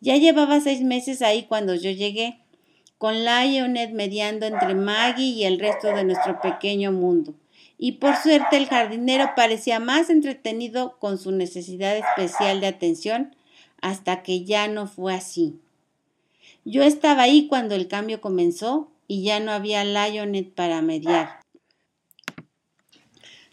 Ya 0.00 0.16
llevaba 0.16 0.60
seis 0.60 0.82
meses 0.82 1.22
ahí 1.22 1.44
cuando 1.44 1.74
yo 1.74 1.90
llegué, 1.90 2.40
con 2.98 3.24
Lionel 3.24 3.92
mediando 3.92 4.46
entre 4.46 4.74
Maggie 4.74 5.26
y 5.26 5.44
el 5.44 5.58
resto 5.58 5.88
de 5.88 6.04
nuestro 6.04 6.40
pequeño 6.40 6.92
mundo 6.92 7.34
y 7.82 7.92
por 7.92 8.14
suerte 8.16 8.58
el 8.58 8.68
jardinero 8.68 9.30
parecía 9.34 9.80
más 9.80 10.10
entretenido 10.10 10.98
con 10.98 11.16
su 11.16 11.32
necesidad 11.32 11.96
especial 11.96 12.60
de 12.60 12.66
atención 12.66 13.34
hasta 13.80 14.22
que 14.22 14.44
ya 14.44 14.68
no 14.68 14.86
fue 14.86 15.14
así. 15.14 15.58
Yo 16.66 16.82
estaba 16.82 17.22
ahí 17.22 17.48
cuando 17.48 17.74
el 17.74 17.88
cambio 17.88 18.20
comenzó 18.20 18.92
y 19.08 19.22
ya 19.22 19.40
no 19.40 19.50
había 19.50 19.82
Lionet 19.82 20.52
para 20.52 20.82
mediar. 20.82 21.40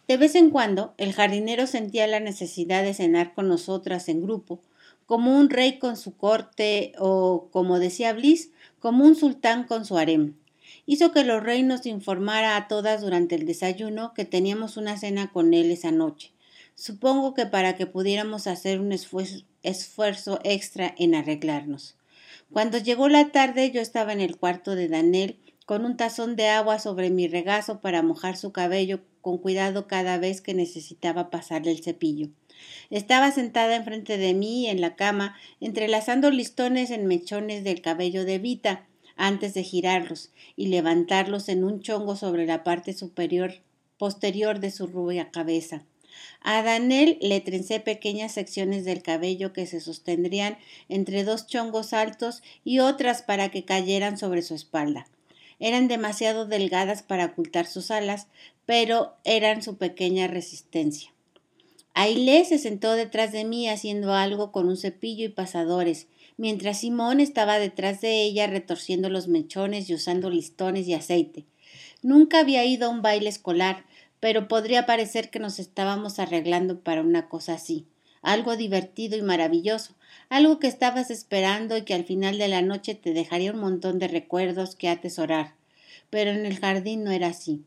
De 0.09 0.17
vez 0.17 0.35
en 0.35 0.49
cuando 0.49 0.93
el 0.97 1.13
jardinero 1.13 1.65
sentía 1.65 2.05
la 2.05 2.19
necesidad 2.19 2.83
de 2.83 2.93
cenar 2.93 3.33
con 3.33 3.47
nosotras 3.47 4.09
en 4.09 4.21
grupo, 4.21 4.59
como 5.07 5.35
un 5.35 5.49
rey 5.49 5.79
con 5.79 5.97
su 5.97 6.15
corte 6.15 6.93
o, 6.99 7.49
como 7.51 7.79
decía 7.79 8.13
Bliss, 8.13 8.51
como 8.77 9.03
un 9.03 9.15
sultán 9.15 9.63
con 9.63 9.83
su 9.85 9.97
harem 9.97 10.35
hizo 10.87 11.11
que 11.11 11.23
los 11.23 11.43
reinos 11.43 11.85
informara 11.85 12.55
a 12.55 12.67
todas 12.67 13.01
durante 13.01 13.35
el 13.35 13.45
desayuno 13.45 14.13
que 14.15 14.25
teníamos 14.25 14.77
una 14.77 14.97
cena 14.97 15.31
con 15.31 15.53
él 15.53 15.69
esa 15.69 15.91
noche. 15.91 16.31
Supongo 16.73 17.33
que 17.33 17.45
para 17.45 17.75
que 17.75 17.85
pudiéramos 17.85 18.47
hacer 18.47 18.79
un 18.79 18.91
esfuerzo, 18.91 20.39
extra 20.43 20.95
en 20.97 21.13
arreglarnos. 21.13 21.95
Cuando 22.51 22.77
llegó 22.77 23.09
la 23.09 23.31
tarde 23.31 23.71
yo 23.71 23.81
estaba 23.81 24.13
en 24.13 24.21
el 24.21 24.37
cuarto 24.37 24.75
de 24.75 24.87
Daniel 24.87 25.37
con 25.65 25.83
un 25.83 25.97
tazón 25.97 26.37
de 26.37 26.47
agua 26.47 26.79
sobre 26.79 27.09
mi 27.09 27.27
regazo 27.27 27.81
para 27.81 28.01
mojar 28.01 28.37
su 28.37 28.53
cabello 28.53 29.01
con 29.21 29.37
cuidado 29.39 29.87
cada 29.87 30.17
vez 30.17 30.39
que 30.39 30.53
necesitaba 30.53 31.29
pasarle 31.29 31.71
el 31.71 31.83
cepillo. 31.83 32.29
Estaba 32.89 33.31
sentada 33.31 33.75
enfrente 33.75 34.17
de 34.17 34.33
mí 34.33 34.67
en 34.67 34.81
la 34.81 34.95
cama, 34.95 35.35
entrelazando 35.59 36.31
listones 36.31 36.91
en 36.91 37.05
mechones 37.05 37.63
del 37.63 37.81
cabello 37.81 38.25
de 38.25 38.39
Vita, 38.39 38.87
antes 39.17 39.53
de 39.53 39.63
girarlos 39.63 40.31
y 40.55 40.67
levantarlos 40.67 41.49
en 41.49 41.63
un 41.63 41.81
chongo 41.81 42.15
sobre 42.15 42.45
la 42.45 42.63
parte 42.63 42.93
superior 42.93 43.55
posterior 43.97 44.59
de 44.59 44.71
su 44.71 44.87
rubia 44.87 45.31
cabeza. 45.31 45.83
A 46.41 46.61
Daniel 46.63 47.17
le 47.21 47.41
trencé 47.41 47.79
pequeñas 47.79 48.33
secciones 48.33 48.85
del 48.85 49.01
cabello 49.01 49.53
que 49.53 49.65
se 49.65 49.81
sostendrían 49.81 50.57
entre 50.87 51.23
dos 51.23 51.47
chongos 51.47 51.93
altos 51.93 52.41
y 52.63 52.79
otras 52.79 53.21
para 53.21 53.49
que 53.49 53.65
cayeran 53.65 54.17
sobre 54.17 54.41
su 54.41 54.55
espalda. 54.55 55.07
Eran 55.59 55.87
demasiado 55.87 56.45
delgadas 56.45 57.01
para 57.01 57.25
ocultar 57.25 57.65
sus 57.65 57.91
alas, 57.91 58.27
pero 58.65 59.15
eran 59.23 59.61
su 59.63 59.77
pequeña 59.77 60.27
resistencia. 60.27 61.11
Ailé 61.99 62.45
se 62.45 62.59
sentó 62.59 62.91
detrás 62.91 63.31
de 63.31 63.43
mí 63.43 63.67
haciendo 63.67 64.13
algo 64.13 64.51
con 64.51 64.67
un 64.67 64.77
cepillo 64.77 65.25
y 65.25 65.29
pasadores, 65.29 66.05
mientras 66.37 66.81
Simón 66.81 67.19
estaba 67.19 67.57
detrás 67.57 68.01
de 68.01 68.21
ella 68.21 68.45
retorciendo 68.45 69.09
los 69.09 69.27
mechones 69.27 69.89
y 69.89 69.95
usando 69.95 70.29
listones 70.29 70.87
y 70.87 70.93
aceite. 70.93 71.47
Nunca 72.03 72.41
había 72.41 72.63
ido 72.65 72.85
a 72.85 72.91
un 72.91 73.01
baile 73.01 73.29
escolar, 73.29 73.83
pero 74.19 74.47
podría 74.47 74.85
parecer 74.85 75.31
que 75.31 75.39
nos 75.39 75.57
estábamos 75.57 76.19
arreglando 76.19 76.81
para 76.81 77.01
una 77.01 77.29
cosa 77.29 77.55
así, 77.55 77.87
algo 78.21 78.55
divertido 78.57 79.17
y 79.17 79.23
maravilloso, 79.23 79.95
algo 80.29 80.59
que 80.59 80.67
estabas 80.67 81.09
esperando 81.09 81.77
y 81.77 81.81
que 81.81 81.95
al 81.95 82.05
final 82.05 82.37
de 82.37 82.47
la 82.47 82.61
noche 82.61 82.93
te 82.93 83.13
dejaría 83.13 83.51
un 83.51 83.59
montón 83.59 83.97
de 83.97 84.07
recuerdos 84.07 84.75
que 84.75 84.89
atesorar. 84.89 85.55
Pero 86.11 86.29
en 86.29 86.45
el 86.45 86.59
jardín 86.59 87.03
no 87.03 87.09
era 87.09 87.29
así. 87.29 87.63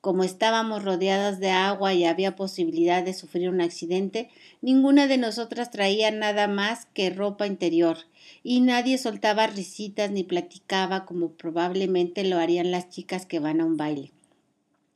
Como 0.00 0.24
estábamos 0.24 0.82
rodeadas 0.82 1.40
de 1.40 1.50
agua 1.50 1.92
y 1.92 2.04
había 2.04 2.34
posibilidad 2.34 3.04
de 3.04 3.12
sufrir 3.12 3.50
un 3.50 3.60
accidente, 3.60 4.30
ninguna 4.62 5.06
de 5.06 5.18
nosotras 5.18 5.70
traía 5.70 6.10
nada 6.10 6.48
más 6.48 6.86
que 6.94 7.10
ropa 7.10 7.46
interior, 7.46 7.98
y 8.42 8.60
nadie 8.60 8.96
soltaba 8.96 9.46
risitas 9.46 10.10
ni 10.10 10.24
platicaba 10.24 11.04
como 11.04 11.32
probablemente 11.32 12.24
lo 12.24 12.38
harían 12.38 12.70
las 12.70 12.88
chicas 12.88 13.26
que 13.26 13.40
van 13.40 13.60
a 13.60 13.66
un 13.66 13.76
baile. 13.76 14.12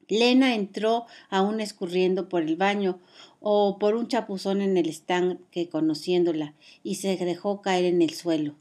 Lena 0.09 0.55
entró 0.55 1.07
aún 1.29 1.61
escurriendo 1.61 2.29
por 2.29 2.43
el 2.43 2.57
baño 2.57 2.99
o 3.41 3.79
por 3.79 3.95
un 3.95 4.09
chapuzón 4.09 4.63
en 4.63 4.77
el 4.77 4.89
estanque 4.89 5.69
conociéndola 5.69 6.55
y 6.83 6.97
se 6.97 7.17
dejó 7.17 7.63
caer 7.63 7.85
en 7.85 8.03
el 8.03 8.11
suelo. 8.11 8.55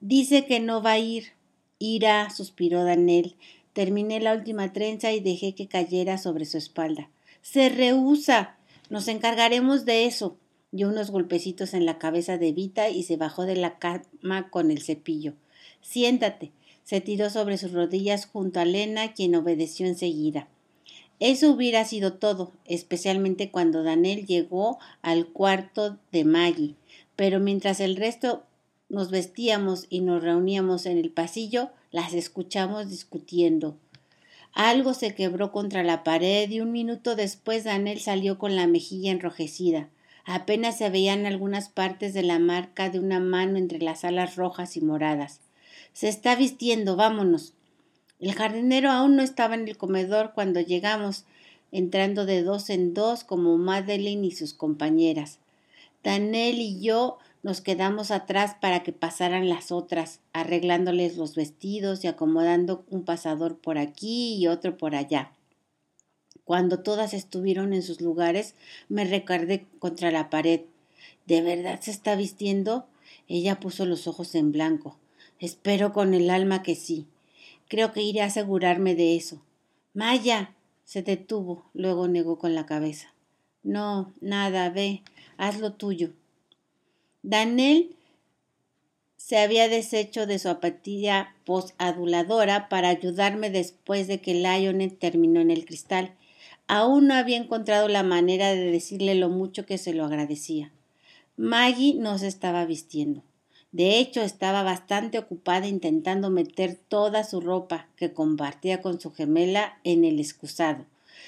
Dice 0.00 0.46
que 0.46 0.60
no 0.60 0.82
va 0.82 0.92
a 0.92 0.98
ir. 0.98 1.32
Irá, 1.78 2.30
suspiró 2.30 2.84
Daniel. 2.84 3.36
Terminé 3.72 4.20
la 4.20 4.34
última 4.34 4.72
trenza 4.72 5.12
y 5.12 5.20
dejé 5.20 5.54
que 5.54 5.68
cayera 5.68 6.18
sobre 6.18 6.44
su 6.44 6.58
espalda. 6.58 7.10
Se 7.40 7.68
rehúsa. 7.68 8.56
Nos 8.90 9.08
encargaremos 9.08 9.84
de 9.84 10.04
eso. 10.04 10.36
Dio 10.70 10.88
unos 10.88 11.10
golpecitos 11.10 11.74
en 11.74 11.86
la 11.86 11.98
cabeza 11.98 12.38
de 12.38 12.52
Vita 12.52 12.88
y 12.88 13.02
se 13.02 13.16
bajó 13.16 13.44
de 13.44 13.56
la 13.56 13.78
cama 13.78 14.50
con 14.50 14.70
el 14.70 14.82
cepillo. 14.82 15.34
Siéntate. 15.80 16.52
Se 16.84 17.00
tiró 17.00 17.30
sobre 17.30 17.58
sus 17.58 17.72
rodillas 17.72 18.26
junto 18.26 18.60
a 18.60 18.64
Lena, 18.64 19.12
quien 19.12 19.34
obedeció 19.34 19.86
enseguida. 19.86 20.48
Eso 21.20 21.52
hubiera 21.52 21.84
sido 21.84 22.14
todo, 22.14 22.52
especialmente 22.64 23.50
cuando 23.50 23.84
Daniel 23.84 24.26
llegó 24.26 24.78
al 25.02 25.28
cuarto 25.28 25.98
de 26.10 26.24
Maggie. 26.24 26.74
Pero 27.14 27.38
mientras 27.38 27.78
el 27.80 27.96
resto 27.96 28.44
nos 28.88 29.10
vestíamos 29.10 29.86
y 29.88 30.00
nos 30.00 30.22
reuníamos 30.22 30.84
en 30.86 30.98
el 30.98 31.10
pasillo, 31.10 31.70
las 31.92 32.14
escuchamos 32.14 32.90
discutiendo. 32.90 33.76
Algo 34.54 34.92
se 34.92 35.14
quebró 35.14 35.52
contra 35.52 35.82
la 35.82 36.02
pared 36.02 36.50
y 36.50 36.60
un 36.60 36.72
minuto 36.72 37.14
después 37.16 37.64
Daniel 37.64 38.00
salió 38.00 38.38
con 38.38 38.56
la 38.56 38.66
mejilla 38.66 39.12
enrojecida. 39.12 39.88
Apenas 40.24 40.78
se 40.78 40.90
veían 40.90 41.26
algunas 41.26 41.68
partes 41.68 42.14
de 42.14 42.22
la 42.22 42.38
marca 42.38 42.90
de 42.90 42.98
una 42.98 43.20
mano 43.20 43.56
entre 43.56 43.78
las 43.78 44.04
alas 44.04 44.36
rojas 44.36 44.76
y 44.76 44.80
moradas. 44.80 45.40
Se 45.92 46.08
está 46.08 46.34
vistiendo, 46.34 46.96
vámonos. 46.96 47.54
El 48.20 48.32
jardinero 48.34 48.90
aún 48.90 49.16
no 49.16 49.22
estaba 49.22 49.54
en 49.54 49.66
el 49.66 49.76
comedor 49.76 50.32
cuando 50.34 50.60
llegamos, 50.60 51.24
entrando 51.72 52.24
de 52.24 52.42
dos 52.42 52.70
en 52.70 52.94
dos 52.94 53.24
como 53.24 53.56
Madeline 53.58 54.24
y 54.24 54.30
sus 54.32 54.54
compañeras. 54.54 55.38
Daniel 56.04 56.60
y 56.60 56.80
yo 56.80 57.18
nos 57.42 57.60
quedamos 57.60 58.10
atrás 58.10 58.56
para 58.60 58.82
que 58.82 58.92
pasaran 58.92 59.48
las 59.48 59.72
otras, 59.72 60.20
arreglándoles 60.32 61.16
los 61.16 61.34
vestidos 61.34 62.04
y 62.04 62.06
acomodando 62.06 62.84
un 62.88 63.04
pasador 63.04 63.58
por 63.58 63.78
aquí 63.78 64.36
y 64.36 64.46
otro 64.46 64.76
por 64.76 64.94
allá. 64.94 65.32
Cuando 66.44 66.80
todas 66.80 67.14
estuvieron 67.14 67.72
en 67.72 67.82
sus 67.82 68.00
lugares, 68.00 68.54
me 68.88 69.04
recargué 69.04 69.66
contra 69.78 70.10
la 70.10 70.30
pared. 70.30 70.62
¿De 71.26 71.40
verdad 71.40 71.80
se 71.80 71.90
está 71.90 72.14
vistiendo? 72.14 72.86
Ella 73.28 73.58
puso 73.60 73.86
los 73.86 74.06
ojos 74.06 74.34
en 74.34 74.52
blanco. 74.52 74.98
Espero 75.38 75.92
con 75.92 76.14
el 76.14 76.30
alma 76.30 76.62
que 76.62 76.74
sí. 76.74 77.06
Creo 77.68 77.92
que 77.92 78.02
iré 78.02 78.22
a 78.22 78.26
asegurarme 78.26 78.94
de 78.94 79.16
eso. 79.16 79.42
Maya. 79.94 80.54
se 80.84 81.02
detuvo, 81.02 81.64
luego 81.74 82.06
negó 82.06 82.38
con 82.38 82.54
la 82.54 82.66
cabeza. 82.66 83.14
No, 83.62 84.12
nada, 84.20 84.68
ve, 84.68 85.02
haz 85.38 85.58
lo 85.58 85.72
tuyo. 85.72 86.12
Daniel 87.22 87.94
se 89.16 89.38
había 89.38 89.68
deshecho 89.68 90.26
de 90.26 90.40
su 90.40 90.48
apatía 90.48 91.36
posaduladora 91.44 92.68
para 92.68 92.88
ayudarme 92.88 93.48
después 93.48 94.08
de 94.08 94.20
que 94.20 94.34
Lionel 94.34 94.98
terminó 94.98 95.40
en 95.40 95.52
el 95.52 95.64
cristal. 95.64 96.16
Aún 96.66 97.06
no 97.06 97.14
había 97.14 97.36
encontrado 97.36 97.86
la 97.86 98.02
manera 98.02 98.50
de 98.50 98.72
decirle 98.72 99.14
lo 99.14 99.28
mucho 99.28 99.64
que 99.64 99.78
se 99.78 99.94
lo 99.94 100.04
agradecía. 100.04 100.72
Maggie 101.36 101.94
no 101.94 102.18
se 102.18 102.26
estaba 102.26 102.64
vistiendo. 102.64 103.22
De 103.70 104.00
hecho, 104.00 104.22
estaba 104.22 104.64
bastante 104.64 105.18
ocupada 105.18 105.68
intentando 105.68 106.28
meter 106.28 106.74
toda 106.74 107.22
su 107.22 107.40
ropa, 107.40 107.86
que 107.96 108.12
compartía 108.12 108.82
con 108.82 109.00
su 109.00 109.12
gemela, 109.12 109.78
en 109.84 110.04
el 110.04 110.18
excusado. 110.18 110.84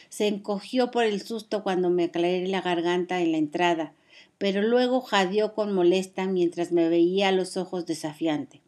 Se 0.08 0.26
encogió 0.26 0.90
por 0.90 1.04
el 1.04 1.22
susto 1.22 1.62
cuando 1.62 1.88
me 1.88 2.04
aclaré 2.04 2.46
la 2.48 2.60
garganta 2.60 3.20
en 3.20 3.32
la 3.32 3.38
entrada 3.38 3.94
pero 4.38 4.62
luego 4.62 5.00
jadeó 5.00 5.54
con 5.54 5.72
molesta 5.72 6.26
mientras 6.26 6.72
me 6.72 6.88
veía 6.88 7.28
a 7.28 7.32
los 7.32 7.56
ojos 7.56 7.86
desafiante. 7.86 8.62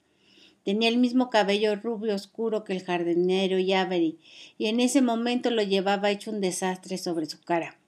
Tenía 0.64 0.88
el 0.88 0.98
mismo 0.98 1.30
cabello 1.30 1.76
rubio 1.76 2.14
oscuro 2.14 2.64
que 2.64 2.72
el 2.72 2.82
jardinero 2.82 3.58
y 3.58 3.72
Avery, 3.72 4.18
y 4.58 4.66
en 4.66 4.80
ese 4.80 5.00
momento 5.00 5.50
lo 5.50 5.62
llevaba 5.62 6.10
hecho 6.10 6.32
un 6.32 6.40
desastre 6.40 6.98
sobre 6.98 7.26
su 7.26 7.40
cara. 7.40 7.78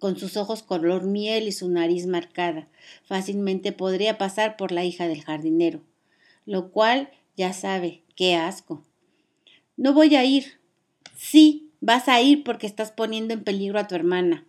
Con 0.00 0.18
sus 0.18 0.36
ojos 0.36 0.64
color 0.64 1.04
miel 1.04 1.46
y 1.46 1.52
su 1.52 1.68
nariz 1.68 2.06
marcada, 2.06 2.68
fácilmente 3.04 3.70
podría 3.70 4.18
pasar 4.18 4.56
por 4.56 4.72
la 4.72 4.84
hija 4.84 5.06
del 5.06 5.22
jardinero. 5.22 5.80
Lo 6.44 6.72
cual, 6.72 7.10
ya 7.36 7.52
sabe, 7.52 8.02
qué 8.16 8.34
asco. 8.34 8.82
No 9.76 9.92
voy 9.94 10.16
a 10.16 10.24
ir. 10.24 10.58
Sí, 11.16 11.70
vas 11.80 12.08
a 12.08 12.20
ir 12.20 12.42
porque 12.42 12.66
estás 12.66 12.90
poniendo 12.90 13.32
en 13.32 13.44
peligro 13.44 13.78
a 13.78 13.86
tu 13.86 13.94
hermana. 13.94 14.44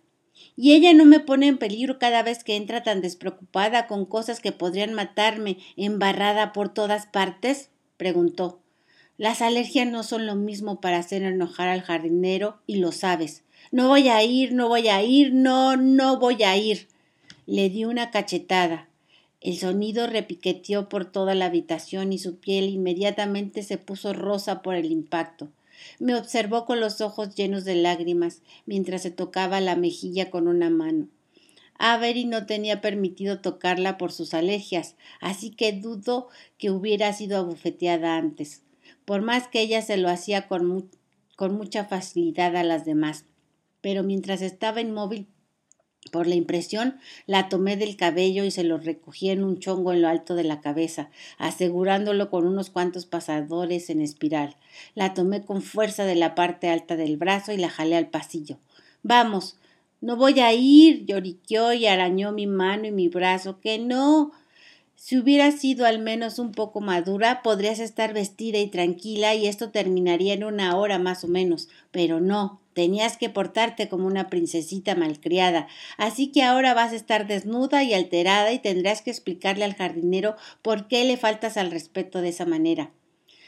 Y 0.56 0.74
ella 0.74 0.92
no 0.92 1.04
me 1.04 1.20
pone 1.20 1.48
en 1.48 1.58
peligro 1.58 1.98
cada 1.98 2.22
vez 2.22 2.44
que 2.44 2.56
entra 2.56 2.82
tan 2.82 3.00
despreocupada 3.00 3.86
con 3.86 4.04
cosas 4.06 4.40
que 4.40 4.52
podrían 4.52 4.94
matarme, 4.94 5.58
embarrada 5.76 6.52
por 6.52 6.68
todas 6.72 7.06
partes? 7.06 7.70
preguntó. 7.96 8.60
Las 9.16 9.42
alergias 9.42 9.86
no 9.86 10.02
son 10.02 10.26
lo 10.26 10.34
mismo 10.34 10.80
para 10.80 10.98
hacer 10.98 11.22
enojar 11.22 11.68
al 11.68 11.82
jardinero 11.82 12.58
y 12.66 12.76
lo 12.76 12.90
sabes. 12.90 13.44
No 13.70 13.88
voy 13.88 14.08
a 14.08 14.22
ir, 14.24 14.52
no 14.52 14.68
voy 14.68 14.88
a 14.88 15.02
ir, 15.02 15.32
no, 15.32 15.76
no 15.76 16.18
voy 16.18 16.42
a 16.42 16.56
ir. 16.56 16.88
Le 17.46 17.70
di 17.70 17.84
una 17.84 18.10
cachetada. 18.10 18.88
El 19.40 19.58
sonido 19.58 20.06
repiqueteó 20.06 20.88
por 20.88 21.04
toda 21.04 21.34
la 21.34 21.46
habitación 21.46 22.12
y 22.12 22.18
su 22.18 22.38
piel 22.38 22.64
inmediatamente 22.64 23.62
se 23.62 23.78
puso 23.78 24.12
rosa 24.14 24.62
por 24.62 24.74
el 24.74 24.90
impacto. 24.90 25.50
Me 25.98 26.14
observó 26.16 26.64
con 26.64 26.80
los 26.80 27.00
ojos 27.00 27.34
llenos 27.34 27.64
de 27.64 27.74
lágrimas 27.74 28.42
mientras 28.66 29.02
se 29.02 29.10
tocaba 29.10 29.60
la 29.60 29.76
mejilla 29.76 30.30
con 30.30 30.48
una 30.48 30.70
mano. 30.70 31.08
Avery 31.78 32.24
no 32.24 32.46
tenía 32.46 32.80
permitido 32.80 33.40
tocarla 33.40 33.98
por 33.98 34.12
sus 34.12 34.34
alergias, 34.34 34.96
así 35.20 35.50
que 35.50 35.72
dudo 35.72 36.28
que 36.56 36.70
hubiera 36.70 37.12
sido 37.12 37.38
abofeteada 37.38 38.16
antes, 38.16 38.62
por 39.04 39.22
más 39.22 39.48
que 39.48 39.60
ella 39.60 39.82
se 39.82 39.96
lo 39.96 40.08
hacía 40.08 40.46
con, 40.46 40.88
con 41.36 41.54
mucha 41.54 41.84
facilidad 41.84 42.56
a 42.56 42.62
las 42.62 42.84
demás. 42.84 43.24
Pero 43.80 44.02
mientras 44.02 44.40
estaba 44.40 44.80
inmóvil 44.80 45.26
por 46.10 46.26
la 46.26 46.34
impresión, 46.34 46.98
la 47.26 47.48
tomé 47.48 47.76
del 47.76 47.96
cabello 47.96 48.44
y 48.44 48.50
se 48.50 48.64
lo 48.64 48.78
recogí 48.78 49.30
en 49.30 49.42
un 49.42 49.58
chongo 49.58 49.92
en 49.92 50.02
lo 50.02 50.08
alto 50.08 50.34
de 50.34 50.44
la 50.44 50.60
cabeza, 50.60 51.10
asegurándolo 51.38 52.30
con 52.30 52.46
unos 52.46 52.70
cuantos 52.70 53.06
pasadores 53.06 53.90
en 53.90 54.00
espiral. 54.00 54.56
La 54.94 55.14
tomé 55.14 55.44
con 55.44 55.62
fuerza 55.62 56.04
de 56.04 56.14
la 56.14 56.34
parte 56.34 56.68
alta 56.68 56.96
del 56.96 57.16
brazo 57.16 57.52
y 57.52 57.56
la 57.56 57.70
jalé 57.70 57.96
al 57.96 58.08
pasillo. 58.08 58.58
Vamos. 59.02 59.56
No 60.00 60.16
voy 60.16 60.40
a 60.40 60.52
ir. 60.52 61.06
lloriqueó 61.06 61.72
y 61.72 61.86
arañó 61.86 62.32
mi 62.32 62.46
mano 62.46 62.86
y 62.86 62.90
mi 62.90 63.08
brazo. 63.08 63.60
Que 63.60 63.78
no. 63.78 64.32
Si 64.96 65.18
hubieras 65.18 65.60
sido 65.60 65.86
al 65.86 65.98
menos 65.98 66.38
un 66.38 66.52
poco 66.52 66.80
madura, 66.80 67.42
podrías 67.42 67.78
estar 67.78 68.14
vestida 68.14 68.58
y 68.58 68.68
tranquila 68.68 69.34
y 69.34 69.46
esto 69.46 69.70
terminaría 69.70 70.34
en 70.34 70.44
una 70.44 70.76
hora 70.76 70.98
más 70.98 71.24
o 71.24 71.28
menos. 71.28 71.68
Pero 71.90 72.20
no, 72.20 72.60
tenías 72.74 73.16
que 73.16 73.30
portarte 73.30 73.88
como 73.88 74.06
una 74.06 74.28
princesita 74.28 74.94
malcriada. 74.94 75.68
Así 75.96 76.30
que 76.30 76.42
ahora 76.42 76.74
vas 76.74 76.92
a 76.92 76.96
estar 76.96 77.26
desnuda 77.26 77.82
y 77.82 77.94
alterada 77.94 78.52
y 78.52 78.58
tendrás 78.58 79.00
que 79.00 79.10
explicarle 79.10 79.64
al 79.64 79.74
jardinero 79.74 80.36
por 80.60 80.88
qué 80.88 81.04
le 81.04 81.16
faltas 81.16 81.56
al 81.56 81.70
respeto 81.70 82.20
de 82.20 82.28
esa 82.28 82.44
manera. 82.44 82.90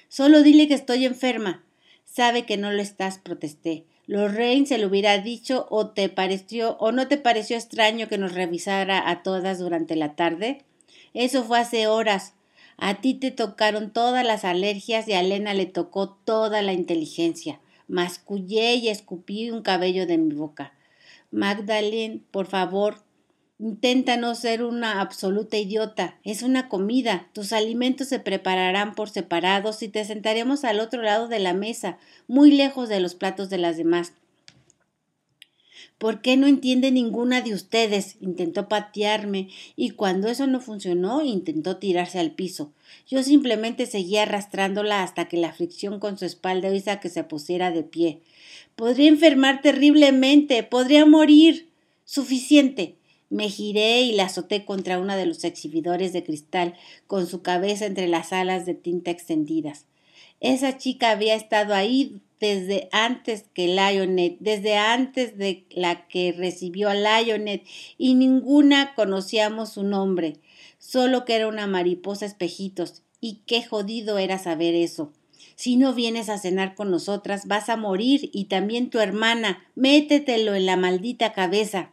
Solo 0.09 0.43
dile 0.43 0.69
que 0.69 0.75
estoy 0.75 1.05
enferma. 1.05 1.65
Sabe 2.05 2.47
que 2.47 2.57
no 2.57 2.71
lo 2.71 2.81
estás, 2.81 3.19
protesté. 3.19 3.85
Lorraine 4.07 4.67
se 4.67 4.79
lo 4.79 4.87
hubiera 4.87 5.19
dicho 5.19 5.67
o 5.69 5.89
te 5.89 6.09
pareció 6.09 6.77
o 6.79 6.93
no 6.93 7.09
te 7.09 7.17
pareció 7.17 7.57
extraño 7.57 8.09
que 8.09 8.19
nos 8.19 8.33
revisara 8.33 9.11
a 9.11 9.23
todas 9.23 9.59
durante 9.59 9.97
la 9.97 10.15
tarde. 10.15 10.65
Eso 11.13 11.43
fue 11.43 11.59
hace 11.59 11.89
horas. 11.89 12.35
A 12.77 13.01
ti 13.01 13.15
te 13.15 13.31
tocaron 13.31 13.91
todas 13.91 14.25
las 14.25 14.45
alergias 14.45 15.09
y 15.09 15.15
a 15.15 15.21
Elena 15.21 15.55
le 15.55 15.67
tocó 15.67 16.11
toda 16.11 16.63
la 16.63 16.73
inteligencia. 16.73 17.61
Mascullé 17.89 18.75
y 18.75 18.89
escupí 18.89 19.51
un 19.51 19.63
cabello 19.63 20.07
de 20.07 20.19
mi 20.19 20.35
boca. 20.35 20.73
Magdalene, 21.31 22.23
por 22.31 22.47
favor, 22.47 22.97
intenta 23.59 24.17
no 24.17 24.35
ser 24.35 24.63
una 24.63 25.01
absoluta 25.01 25.57
idiota. 25.57 26.19
Es 26.25 26.43
una 26.43 26.69
comida. 26.69 27.29
Tus 27.33 27.53
alimentos 27.53 28.09
se 28.09 28.21
prepararán 28.21 28.95
por 28.95 29.11
separados 29.11 29.83
y 29.83 29.89
te 29.89 30.05
sentaremos 30.05 30.65
al 30.65 30.81
otro 30.81 31.03
lado 31.03 31.29
de 31.29 31.39
la 31.39 31.55
mesa, 31.55 31.99
muy 32.27 32.51
lejos 32.51 32.89
de 32.89 33.01
los 33.01 33.15
platos 33.15 33.51
de 33.51 33.59
las 33.59 33.77
demás. 33.77 34.13
¿Por 35.99 36.21
qué 36.21 36.37
no 36.37 36.47
entiende 36.47 36.91
ninguna 36.91 37.41
de 37.41 37.55
ustedes? 37.55 38.17
Intentó 38.21 38.69
patearme 38.69 39.49
y 39.77 39.91
cuando 39.91 40.29
eso 40.29 40.47
no 40.47 40.61
funcionó 40.61 41.23
intentó 41.23 41.79
tirarse 41.79 42.19
al 42.19 42.33
piso. 42.33 42.73
Yo 43.09 43.23
simplemente 43.23 43.87
seguía 43.87 44.25
arrastrándola 44.25 45.03
hasta 45.03 45.27
que 45.27 45.39
la 45.39 45.55
fricción 45.55 45.99
con 45.99 46.19
su 46.19 46.27
espalda 46.27 46.75
hizo 46.75 47.01
que 47.01 47.09
se 47.09 47.25
pusiera 47.25 47.71
de 47.71 47.83
pie. 47.83 48.21
Podría 48.75 49.09
enfermar 49.09 49.63
terriblemente, 49.63 50.63
podría 50.63 51.07
morir. 51.07 51.71
Suficiente. 52.05 52.97
Me 53.31 53.49
giré 53.49 54.03
y 54.03 54.13
la 54.13 54.27
azoté 54.27 54.65
contra 54.65 55.01
uno 55.01 55.17
de 55.17 55.27
los 55.27 55.43
exhibidores 55.45 56.13
de 56.13 56.23
cristal, 56.23 56.75
con 57.07 57.27
su 57.27 57.43
cabeza 57.43 57.87
entre 57.87 58.07
las 58.07 58.33
alas 58.33 58.67
de 58.67 58.75
tinta 58.75 59.11
extendidas. 59.11 59.87
Esa 60.41 60.79
chica 60.79 61.11
había 61.11 61.35
estado 61.35 61.75
ahí 61.75 62.21
desde 62.41 62.89
antes 62.93 63.45
que 63.55 63.69
Lionet, 63.69 64.37
desde 64.41 64.77
antes 64.77 65.39
de 65.39 65.67
la 65.71 66.07
que 66.09 66.33
recibió 66.33 66.89
a 66.89 66.95
Lionet, 66.95 67.65
y 67.99 68.15
ninguna 68.15 68.95
conocíamos 68.95 69.73
su 69.73 69.83
nombre, 69.83 70.35
solo 70.79 71.25
que 71.25 71.35
era 71.37 71.49
una 71.49 71.67
mariposa 71.67 72.27
espejitos, 72.27 73.03
y 73.21 73.41
qué 73.47 73.65
jodido 73.65 74.19
era 74.19 74.39
saber 74.39 74.75
eso. 74.75 75.13
Si 75.57 75.77
no 75.77 75.95
vienes 75.95 76.29
a 76.29 76.39
cenar 76.39 76.75
con 76.75 76.91
nosotras, 76.91 77.47
vas 77.47 77.71
a 77.71 77.77
morir, 77.77 78.29
y 78.33 78.45
también 78.45 78.91
tu 78.91 78.99
hermana, 78.99 79.65
métetelo 79.75 80.55
en 80.55 80.67
la 80.67 80.77
maldita 80.77 81.33
cabeza. 81.33 81.91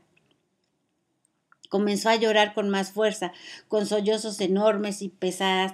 Comenzó 1.70 2.10
a 2.10 2.18
llorar 2.18 2.54
con 2.54 2.70
más 2.70 2.92
fuerza, 2.92 3.32
con 3.70 3.88
sollozos 3.88 4.40
enormes 4.42 5.02
y 5.02 5.10
pesadas 5.10 5.74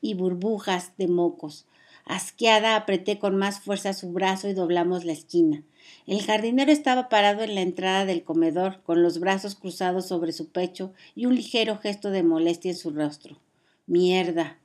y 0.00 0.14
burbujas 0.14 0.92
de 0.96 1.08
mocos. 1.08 1.66
Asqueada, 2.04 2.76
apreté 2.76 3.18
con 3.18 3.36
más 3.36 3.60
fuerza 3.60 3.94
su 3.94 4.12
brazo 4.12 4.48
y 4.48 4.52
doblamos 4.52 5.04
la 5.04 5.12
esquina. 5.12 5.62
El 6.06 6.22
jardinero 6.22 6.70
estaba 6.70 7.08
parado 7.08 7.42
en 7.42 7.54
la 7.54 7.62
entrada 7.62 8.04
del 8.04 8.24
comedor, 8.24 8.82
con 8.82 9.02
los 9.02 9.20
brazos 9.20 9.54
cruzados 9.54 10.06
sobre 10.06 10.32
su 10.32 10.50
pecho 10.50 10.92
y 11.14 11.26
un 11.26 11.34
ligero 11.34 11.78
gesto 11.78 12.10
de 12.10 12.22
molestia 12.22 12.70
en 12.70 12.76
su 12.76 12.90
rostro. 12.90 13.38
Mierda. 13.86 14.58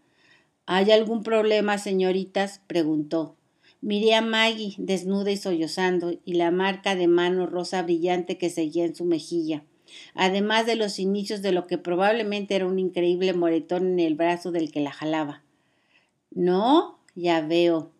¿Hay 0.65 0.91
algún 0.91 1.23
problema, 1.23 1.77
señoritas? 1.77 2.61
preguntó. 2.67 3.35
Miré 3.81 4.13
a 4.13 4.21
Maggie, 4.21 4.75
desnuda 4.77 5.31
y 5.31 5.37
sollozando, 5.37 6.13
y 6.25 6.33
la 6.33 6.51
marca 6.51 6.95
de 6.95 7.07
mano 7.07 7.47
rosa 7.47 7.81
brillante 7.81 8.37
que 8.37 8.49
seguía 8.49 8.83
en 8.83 8.93
su 8.93 9.05
mejilla, 9.05 9.63
además 10.13 10.65
de 10.65 10.75
los 10.75 10.99
inicios 10.99 11.41
de 11.41 11.53
lo 11.53 11.65
que 11.65 11.77
probablemente 11.77 12.55
era 12.55 12.67
un 12.67 12.77
increíble 12.77 13.33
moretón 13.33 13.87
en 13.87 13.99
el 13.99 14.15
brazo 14.15 14.51
del 14.51 14.71
que 14.71 14.81
la 14.81 14.91
jalaba. 14.91 15.43
No, 16.31 16.98
ya 17.19 17.41
veo. 17.41 17.91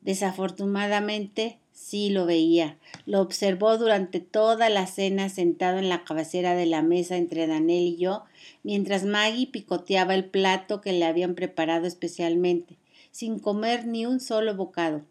Desafortunadamente, 0.00 1.58
sí 1.72 2.10
lo 2.10 2.26
veía. 2.26 2.78
Lo 3.06 3.20
observó 3.20 3.78
durante 3.78 4.20
toda 4.20 4.68
la 4.68 4.86
cena 4.86 5.28
sentado 5.28 5.78
en 5.78 5.88
la 5.88 6.04
cabecera 6.04 6.54
de 6.54 6.66
la 6.66 6.82
mesa 6.82 7.16
entre 7.16 7.46
Daniel 7.46 7.84
y 7.84 7.96
yo, 7.96 8.24
mientras 8.62 9.04
Maggie 9.04 9.46
picoteaba 9.46 10.14
el 10.14 10.24
plato 10.24 10.80
que 10.80 10.92
le 10.92 11.04
habían 11.04 11.34
preparado 11.34 11.86
especialmente, 11.86 12.78
sin 13.10 13.38
comer 13.38 13.86
ni 13.86 14.06
un 14.06 14.20
solo 14.20 14.54
bocado. 14.56 15.04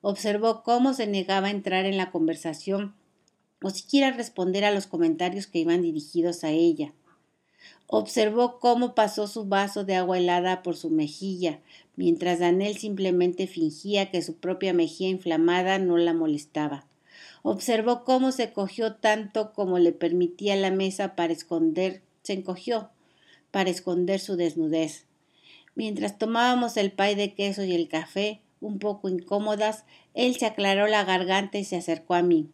Observó 0.00 0.62
cómo 0.62 0.94
se 0.94 1.06
negaba 1.06 1.48
a 1.48 1.52
entrar 1.52 1.84
en 1.84 1.96
la 1.96 2.10
conversación 2.10 2.94
o 3.62 3.70
siquiera 3.70 4.12
responder 4.12 4.64
a 4.64 4.70
los 4.70 4.86
comentarios 4.86 5.46
que 5.46 5.58
iban 5.58 5.82
dirigidos 5.82 6.44
a 6.44 6.50
ella. 6.50 6.92
Observó 7.86 8.58
cómo 8.58 8.94
pasó 8.94 9.26
su 9.26 9.46
vaso 9.46 9.84
de 9.84 9.96
agua 9.96 10.18
helada 10.18 10.62
por 10.62 10.76
su 10.76 10.90
mejilla, 10.90 11.60
mientras 11.96 12.38
Daniel 12.38 12.76
simplemente 12.76 13.46
fingía 13.46 14.10
que 14.10 14.22
su 14.22 14.36
propia 14.36 14.72
mejilla 14.72 15.10
inflamada 15.10 15.78
no 15.78 15.96
la 15.96 16.12
molestaba. 16.12 16.86
Observó 17.42 18.04
cómo 18.04 18.30
se 18.32 18.52
cogió 18.52 18.96
tanto 18.96 19.52
como 19.52 19.78
le 19.78 19.92
permitía 19.92 20.54
la 20.56 20.70
mesa 20.70 21.16
para 21.16 21.32
esconder, 21.32 22.02
se 22.22 22.34
encogió 22.34 22.90
para 23.50 23.70
esconder 23.70 24.20
su 24.20 24.36
desnudez. 24.36 25.06
Mientras 25.74 26.18
tomábamos 26.18 26.76
el 26.76 26.92
pay 26.92 27.14
de 27.14 27.34
queso 27.34 27.64
y 27.64 27.72
el 27.72 27.88
café, 27.88 28.42
un 28.60 28.78
poco 28.78 29.08
incómodas, 29.08 29.84
él 30.14 30.36
se 30.36 30.46
aclaró 30.46 30.88
la 30.88 31.04
garganta 31.04 31.58
y 31.58 31.64
se 31.64 31.76
acercó 31.76 32.14
a 32.14 32.22
mí. 32.22 32.50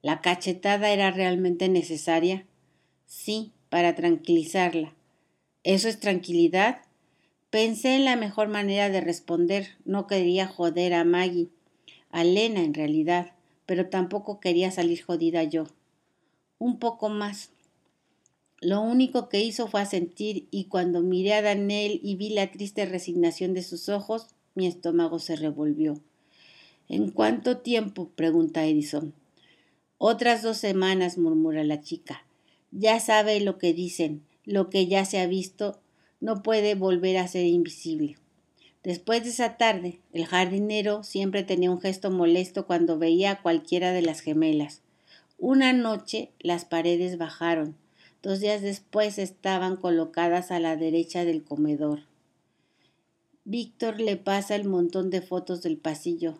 ¿La 0.00 0.20
cachetada 0.20 0.90
era 0.90 1.10
realmente 1.10 1.68
necesaria? 1.68 2.46
Sí, 3.06 3.52
para 3.72 3.94
tranquilizarla. 3.94 4.92
¿Eso 5.64 5.88
es 5.88 5.98
tranquilidad? 5.98 6.82
Pensé 7.48 7.96
en 7.96 8.04
la 8.04 8.16
mejor 8.16 8.48
manera 8.48 8.90
de 8.90 9.00
responder. 9.00 9.78
No 9.86 10.06
quería 10.06 10.46
joder 10.46 10.92
a 10.92 11.04
Maggie, 11.04 11.48
a 12.10 12.22
Lena 12.22 12.62
en 12.64 12.74
realidad, 12.74 13.32
pero 13.64 13.88
tampoco 13.88 14.40
quería 14.40 14.70
salir 14.70 15.02
jodida 15.02 15.42
yo. 15.44 15.68
Un 16.58 16.78
poco 16.78 17.08
más. 17.08 17.48
Lo 18.60 18.82
único 18.82 19.30
que 19.30 19.40
hizo 19.40 19.66
fue 19.68 19.80
asentir 19.80 20.48
y 20.50 20.64
cuando 20.64 21.00
miré 21.00 21.32
a 21.32 21.40
Daniel 21.40 21.98
y 22.02 22.16
vi 22.16 22.28
la 22.28 22.50
triste 22.50 22.84
resignación 22.84 23.54
de 23.54 23.62
sus 23.62 23.88
ojos, 23.88 24.26
mi 24.54 24.66
estómago 24.66 25.18
se 25.18 25.34
revolvió. 25.34 25.98
¿En 26.90 27.10
cuánto 27.10 27.56
tiempo? 27.56 28.10
pregunta 28.16 28.66
Edison. 28.66 29.14
Otras 29.96 30.42
dos 30.42 30.58
semanas, 30.58 31.16
murmura 31.16 31.64
la 31.64 31.80
chica. 31.80 32.26
Ya 32.72 32.98
sabe 33.00 33.38
lo 33.40 33.58
que 33.58 33.74
dicen, 33.74 34.22
lo 34.44 34.70
que 34.70 34.86
ya 34.86 35.04
se 35.04 35.20
ha 35.20 35.26
visto, 35.26 35.78
no 36.20 36.42
puede 36.42 36.74
volver 36.74 37.18
a 37.18 37.28
ser 37.28 37.46
invisible. 37.46 38.16
Después 38.82 39.22
de 39.22 39.30
esa 39.30 39.56
tarde, 39.58 40.00
el 40.12 40.26
jardinero 40.26 41.04
siempre 41.04 41.44
tenía 41.44 41.70
un 41.70 41.80
gesto 41.80 42.10
molesto 42.10 42.66
cuando 42.66 42.98
veía 42.98 43.30
a 43.30 43.42
cualquiera 43.42 43.92
de 43.92 44.02
las 44.02 44.20
gemelas. 44.20 44.80
Una 45.38 45.72
noche 45.72 46.30
las 46.40 46.64
paredes 46.64 47.18
bajaron. 47.18 47.76
Dos 48.22 48.40
días 48.40 48.62
después 48.62 49.18
estaban 49.18 49.76
colocadas 49.76 50.50
a 50.50 50.58
la 50.58 50.76
derecha 50.76 51.24
del 51.24 51.44
comedor. 51.44 52.00
Víctor 53.44 54.00
le 54.00 54.16
pasa 54.16 54.54
el 54.54 54.64
montón 54.64 55.10
de 55.10 55.20
fotos 55.20 55.62
del 55.62 55.76
pasillo. 55.76 56.38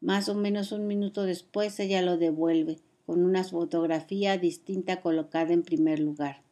Más 0.00 0.28
o 0.28 0.34
menos 0.34 0.72
un 0.72 0.86
minuto 0.86 1.24
después 1.24 1.78
ella 1.78 2.02
lo 2.02 2.16
devuelve, 2.16 2.78
con 3.08 3.24
una 3.24 3.42
fotografía 3.42 4.36
distinta 4.36 5.00
colocada 5.00 5.54
en 5.54 5.62
primer 5.62 5.98
lugar. 5.98 6.42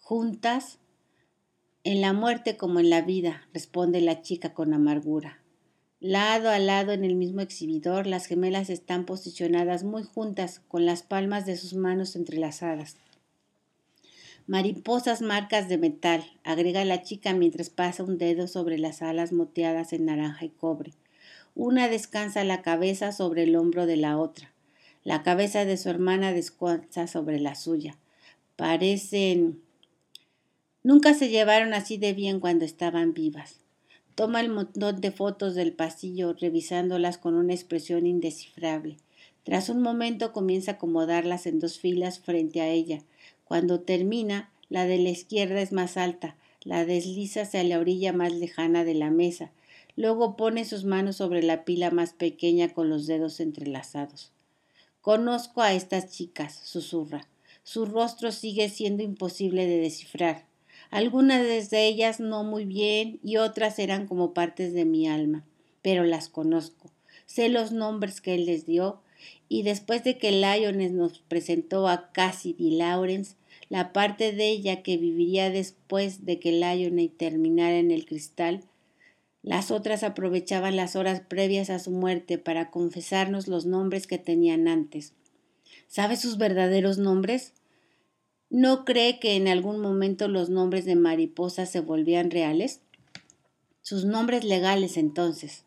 Juntas, 0.00 0.78
en 1.82 2.00
la 2.00 2.12
muerte 2.12 2.56
como 2.56 2.78
en 2.78 2.88
la 2.88 3.02
vida, 3.02 3.48
responde 3.52 4.00
la 4.00 4.22
chica 4.22 4.54
con 4.54 4.72
amargura. 4.72 5.42
Lado 5.98 6.50
a 6.50 6.60
lado 6.60 6.92
en 6.92 7.02
el 7.02 7.16
mismo 7.16 7.40
exhibidor, 7.40 8.06
las 8.06 8.26
gemelas 8.26 8.70
están 8.70 9.06
posicionadas 9.06 9.82
muy 9.82 10.04
juntas, 10.04 10.62
con 10.68 10.86
las 10.86 11.02
palmas 11.02 11.46
de 11.46 11.56
sus 11.56 11.74
manos 11.74 12.14
entrelazadas. 12.14 12.96
Mariposas 14.46 15.20
marcas 15.20 15.68
de 15.68 15.78
metal, 15.78 16.22
agrega 16.44 16.84
la 16.84 17.02
chica 17.02 17.34
mientras 17.34 17.70
pasa 17.70 18.04
un 18.04 18.18
dedo 18.18 18.46
sobre 18.46 18.78
las 18.78 19.02
alas 19.02 19.32
moteadas 19.32 19.92
en 19.92 20.04
naranja 20.04 20.44
y 20.44 20.50
cobre. 20.50 20.92
Una 21.56 21.88
descansa 21.88 22.44
la 22.44 22.62
cabeza 22.62 23.10
sobre 23.10 23.42
el 23.42 23.56
hombro 23.56 23.86
de 23.86 23.96
la 23.96 24.16
otra. 24.16 24.52
La 25.06 25.22
cabeza 25.22 25.64
de 25.64 25.76
su 25.76 25.88
hermana 25.88 26.32
descansa 26.32 27.06
sobre 27.06 27.38
la 27.38 27.54
suya. 27.54 27.96
Parecen... 28.56 29.62
Nunca 30.82 31.14
se 31.14 31.28
llevaron 31.28 31.74
así 31.74 31.96
de 31.96 32.12
bien 32.12 32.40
cuando 32.40 32.64
estaban 32.64 33.14
vivas. 33.14 33.60
Toma 34.16 34.40
el 34.40 34.48
montón 34.48 35.00
de 35.00 35.12
fotos 35.12 35.54
del 35.54 35.72
pasillo, 35.72 36.32
revisándolas 36.32 37.18
con 37.18 37.36
una 37.36 37.54
expresión 37.54 38.04
indescifrable. 38.04 38.96
Tras 39.44 39.68
un 39.68 39.80
momento 39.80 40.32
comienza 40.32 40.72
a 40.72 40.74
acomodarlas 40.74 41.46
en 41.46 41.60
dos 41.60 41.78
filas 41.78 42.18
frente 42.18 42.60
a 42.60 42.68
ella, 42.68 42.98
cuando 43.44 43.78
termina, 43.82 44.50
la 44.70 44.86
de 44.86 44.98
la 44.98 45.10
izquierda 45.10 45.60
es 45.60 45.70
más 45.70 45.96
alta, 45.96 46.34
la 46.64 46.84
desliza 46.84 47.42
hacia 47.42 47.62
la 47.62 47.78
orilla 47.78 48.12
más 48.12 48.32
lejana 48.32 48.82
de 48.82 48.94
la 48.94 49.12
mesa, 49.12 49.52
luego 49.94 50.36
pone 50.36 50.64
sus 50.64 50.84
manos 50.84 51.14
sobre 51.14 51.44
la 51.44 51.64
pila 51.64 51.92
más 51.92 52.12
pequeña 52.12 52.74
con 52.74 52.90
los 52.90 53.06
dedos 53.06 53.38
entrelazados. 53.38 54.32
Conozco 55.06 55.62
a 55.62 55.72
estas 55.72 56.10
chicas, 56.10 56.60
susurra. 56.64 57.28
Su 57.62 57.86
rostro 57.86 58.32
sigue 58.32 58.68
siendo 58.68 59.04
imposible 59.04 59.64
de 59.64 59.78
descifrar. 59.78 60.46
Algunas 60.90 61.70
de 61.70 61.86
ellas 61.86 62.18
no 62.18 62.42
muy 62.42 62.64
bien 62.64 63.20
y 63.22 63.36
otras 63.36 63.78
eran 63.78 64.08
como 64.08 64.34
partes 64.34 64.72
de 64.72 64.84
mi 64.84 65.06
alma, 65.06 65.44
pero 65.80 66.02
las 66.02 66.28
conozco. 66.28 66.90
Sé 67.24 67.48
los 67.48 67.70
nombres 67.70 68.20
que 68.20 68.34
él 68.34 68.46
les 68.46 68.66
dio 68.66 69.00
y 69.48 69.62
después 69.62 70.02
de 70.02 70.18
que 70.18 70.32
Lyons 70.32 70.90
nos 70.90 71.20
presentó 71.20 71.86
a 71.86 72.10
Cassidy 72.10 72.72
Lawrence, 72.72 73.36
la 73.68 73.92
parte 73.92 74.32
de 74.32 74.48
ella 74.48 74.82
que 74.82 74.96
viviría 74.96 75.50
después 75.50 76.24
de 76.24 76.40
que 76.40 76.50
Lyons 76.50 77.16
terminara 77.16 77.78
en 77.78 77.92
el 77.92 78.06
cristal, 78.06 78.64
las 79.46 79.70
otras 79.70 80.02
aprovechaban 80.02 80.74
las 80.74 80.96
horas 80.96 81.20
previas 81.20 81.70
a 81.70 81.78
su 81.78 81.92
muerte 81.92 82.36
para 82.36 82.72
confesarnos 82.72 83.46
los 83.46 83.64
nombres 83.64 84.08
que 84.08 84.18
tenían 84.18 84.66
antes. 84.66 85.12
¿Sabe 85.86 86.16
sus 86.16 86.36
verdaderos 86.36 86.98
nombres? 86.98 87.52
¿No 88.50 88.84
cree 88.84 89.20
que 89.20 89.36
en 89.36 89.46
algún 89.46 89.78
momento 89.78 90.26
los 90.26 90.50
nombres 90.50 90.84
de 90.84 90.96
mariposas 90.96 91.70
se 91.70 91.78
volvían 91.78 92.32
reales? 92.32 92.80
Sus 93.82 94.04
nombres 94.04 94.42
legales 94.42 94.96
entonces. 94.96 95.62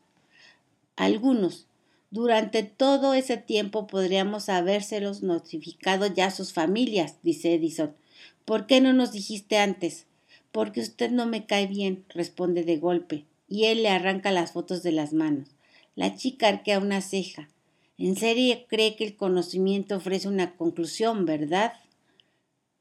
Algunos, 0.98 1.65
durante 2.12 2.63
todo 2.63 3.13
ese 3.13 3.38
tiempo 3.38 3.88
podríamos 3.88 4.50
habérselos 4.50 5.24
notificado 5.24 6.06
ya 6.08 6.26
a 6.26 6.32
sus 6.32 6.52
familias, 6.52 7.15
dice 7.24 7.54
Edison. 7.54 7.96
¿Por 8.44 8.68
qué 8.68 8.82
no 8.82 8.92
nos 8.92 9.13
dijiste 9.13 9.58
antes? 9.58 10.06
Porque 10.52 10.82
usted 10.82 11.12
no 11.12 11.26
me 11.28 11.46
cae 11.46 11.65
bien, 11.68 12.04
responde 12.10 12.65
de 12.65 12.76
golpe, 12.76 13.26
y 13.50 13.66
él 13.66 13.84
le 13.84 13.90
arranca 13.90 14.32
las 14.32 14.54
fotos 14.54 14.84
de 14.84 14.92
las 14.92 15.12
manos. 15.12 15.50
La 15.96 16.16
chica 16.16 16.48
arquea 16.48 16.80
una 16.80 17.02
ceja. 17.02 17.50
En 17.98 18.16
serio 18.16 18.60
cree 18.68 18.96
que 18.96 19.04
el 19.04 19.18
conocimiento 19.18 19.98
ofrece 19.98 20.30
una 20.30 20.56
conclusión, 20.56 21.26
¿verdad? 21.26 21.74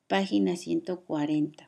Página 0.06 0.54
140. 0.54 1.67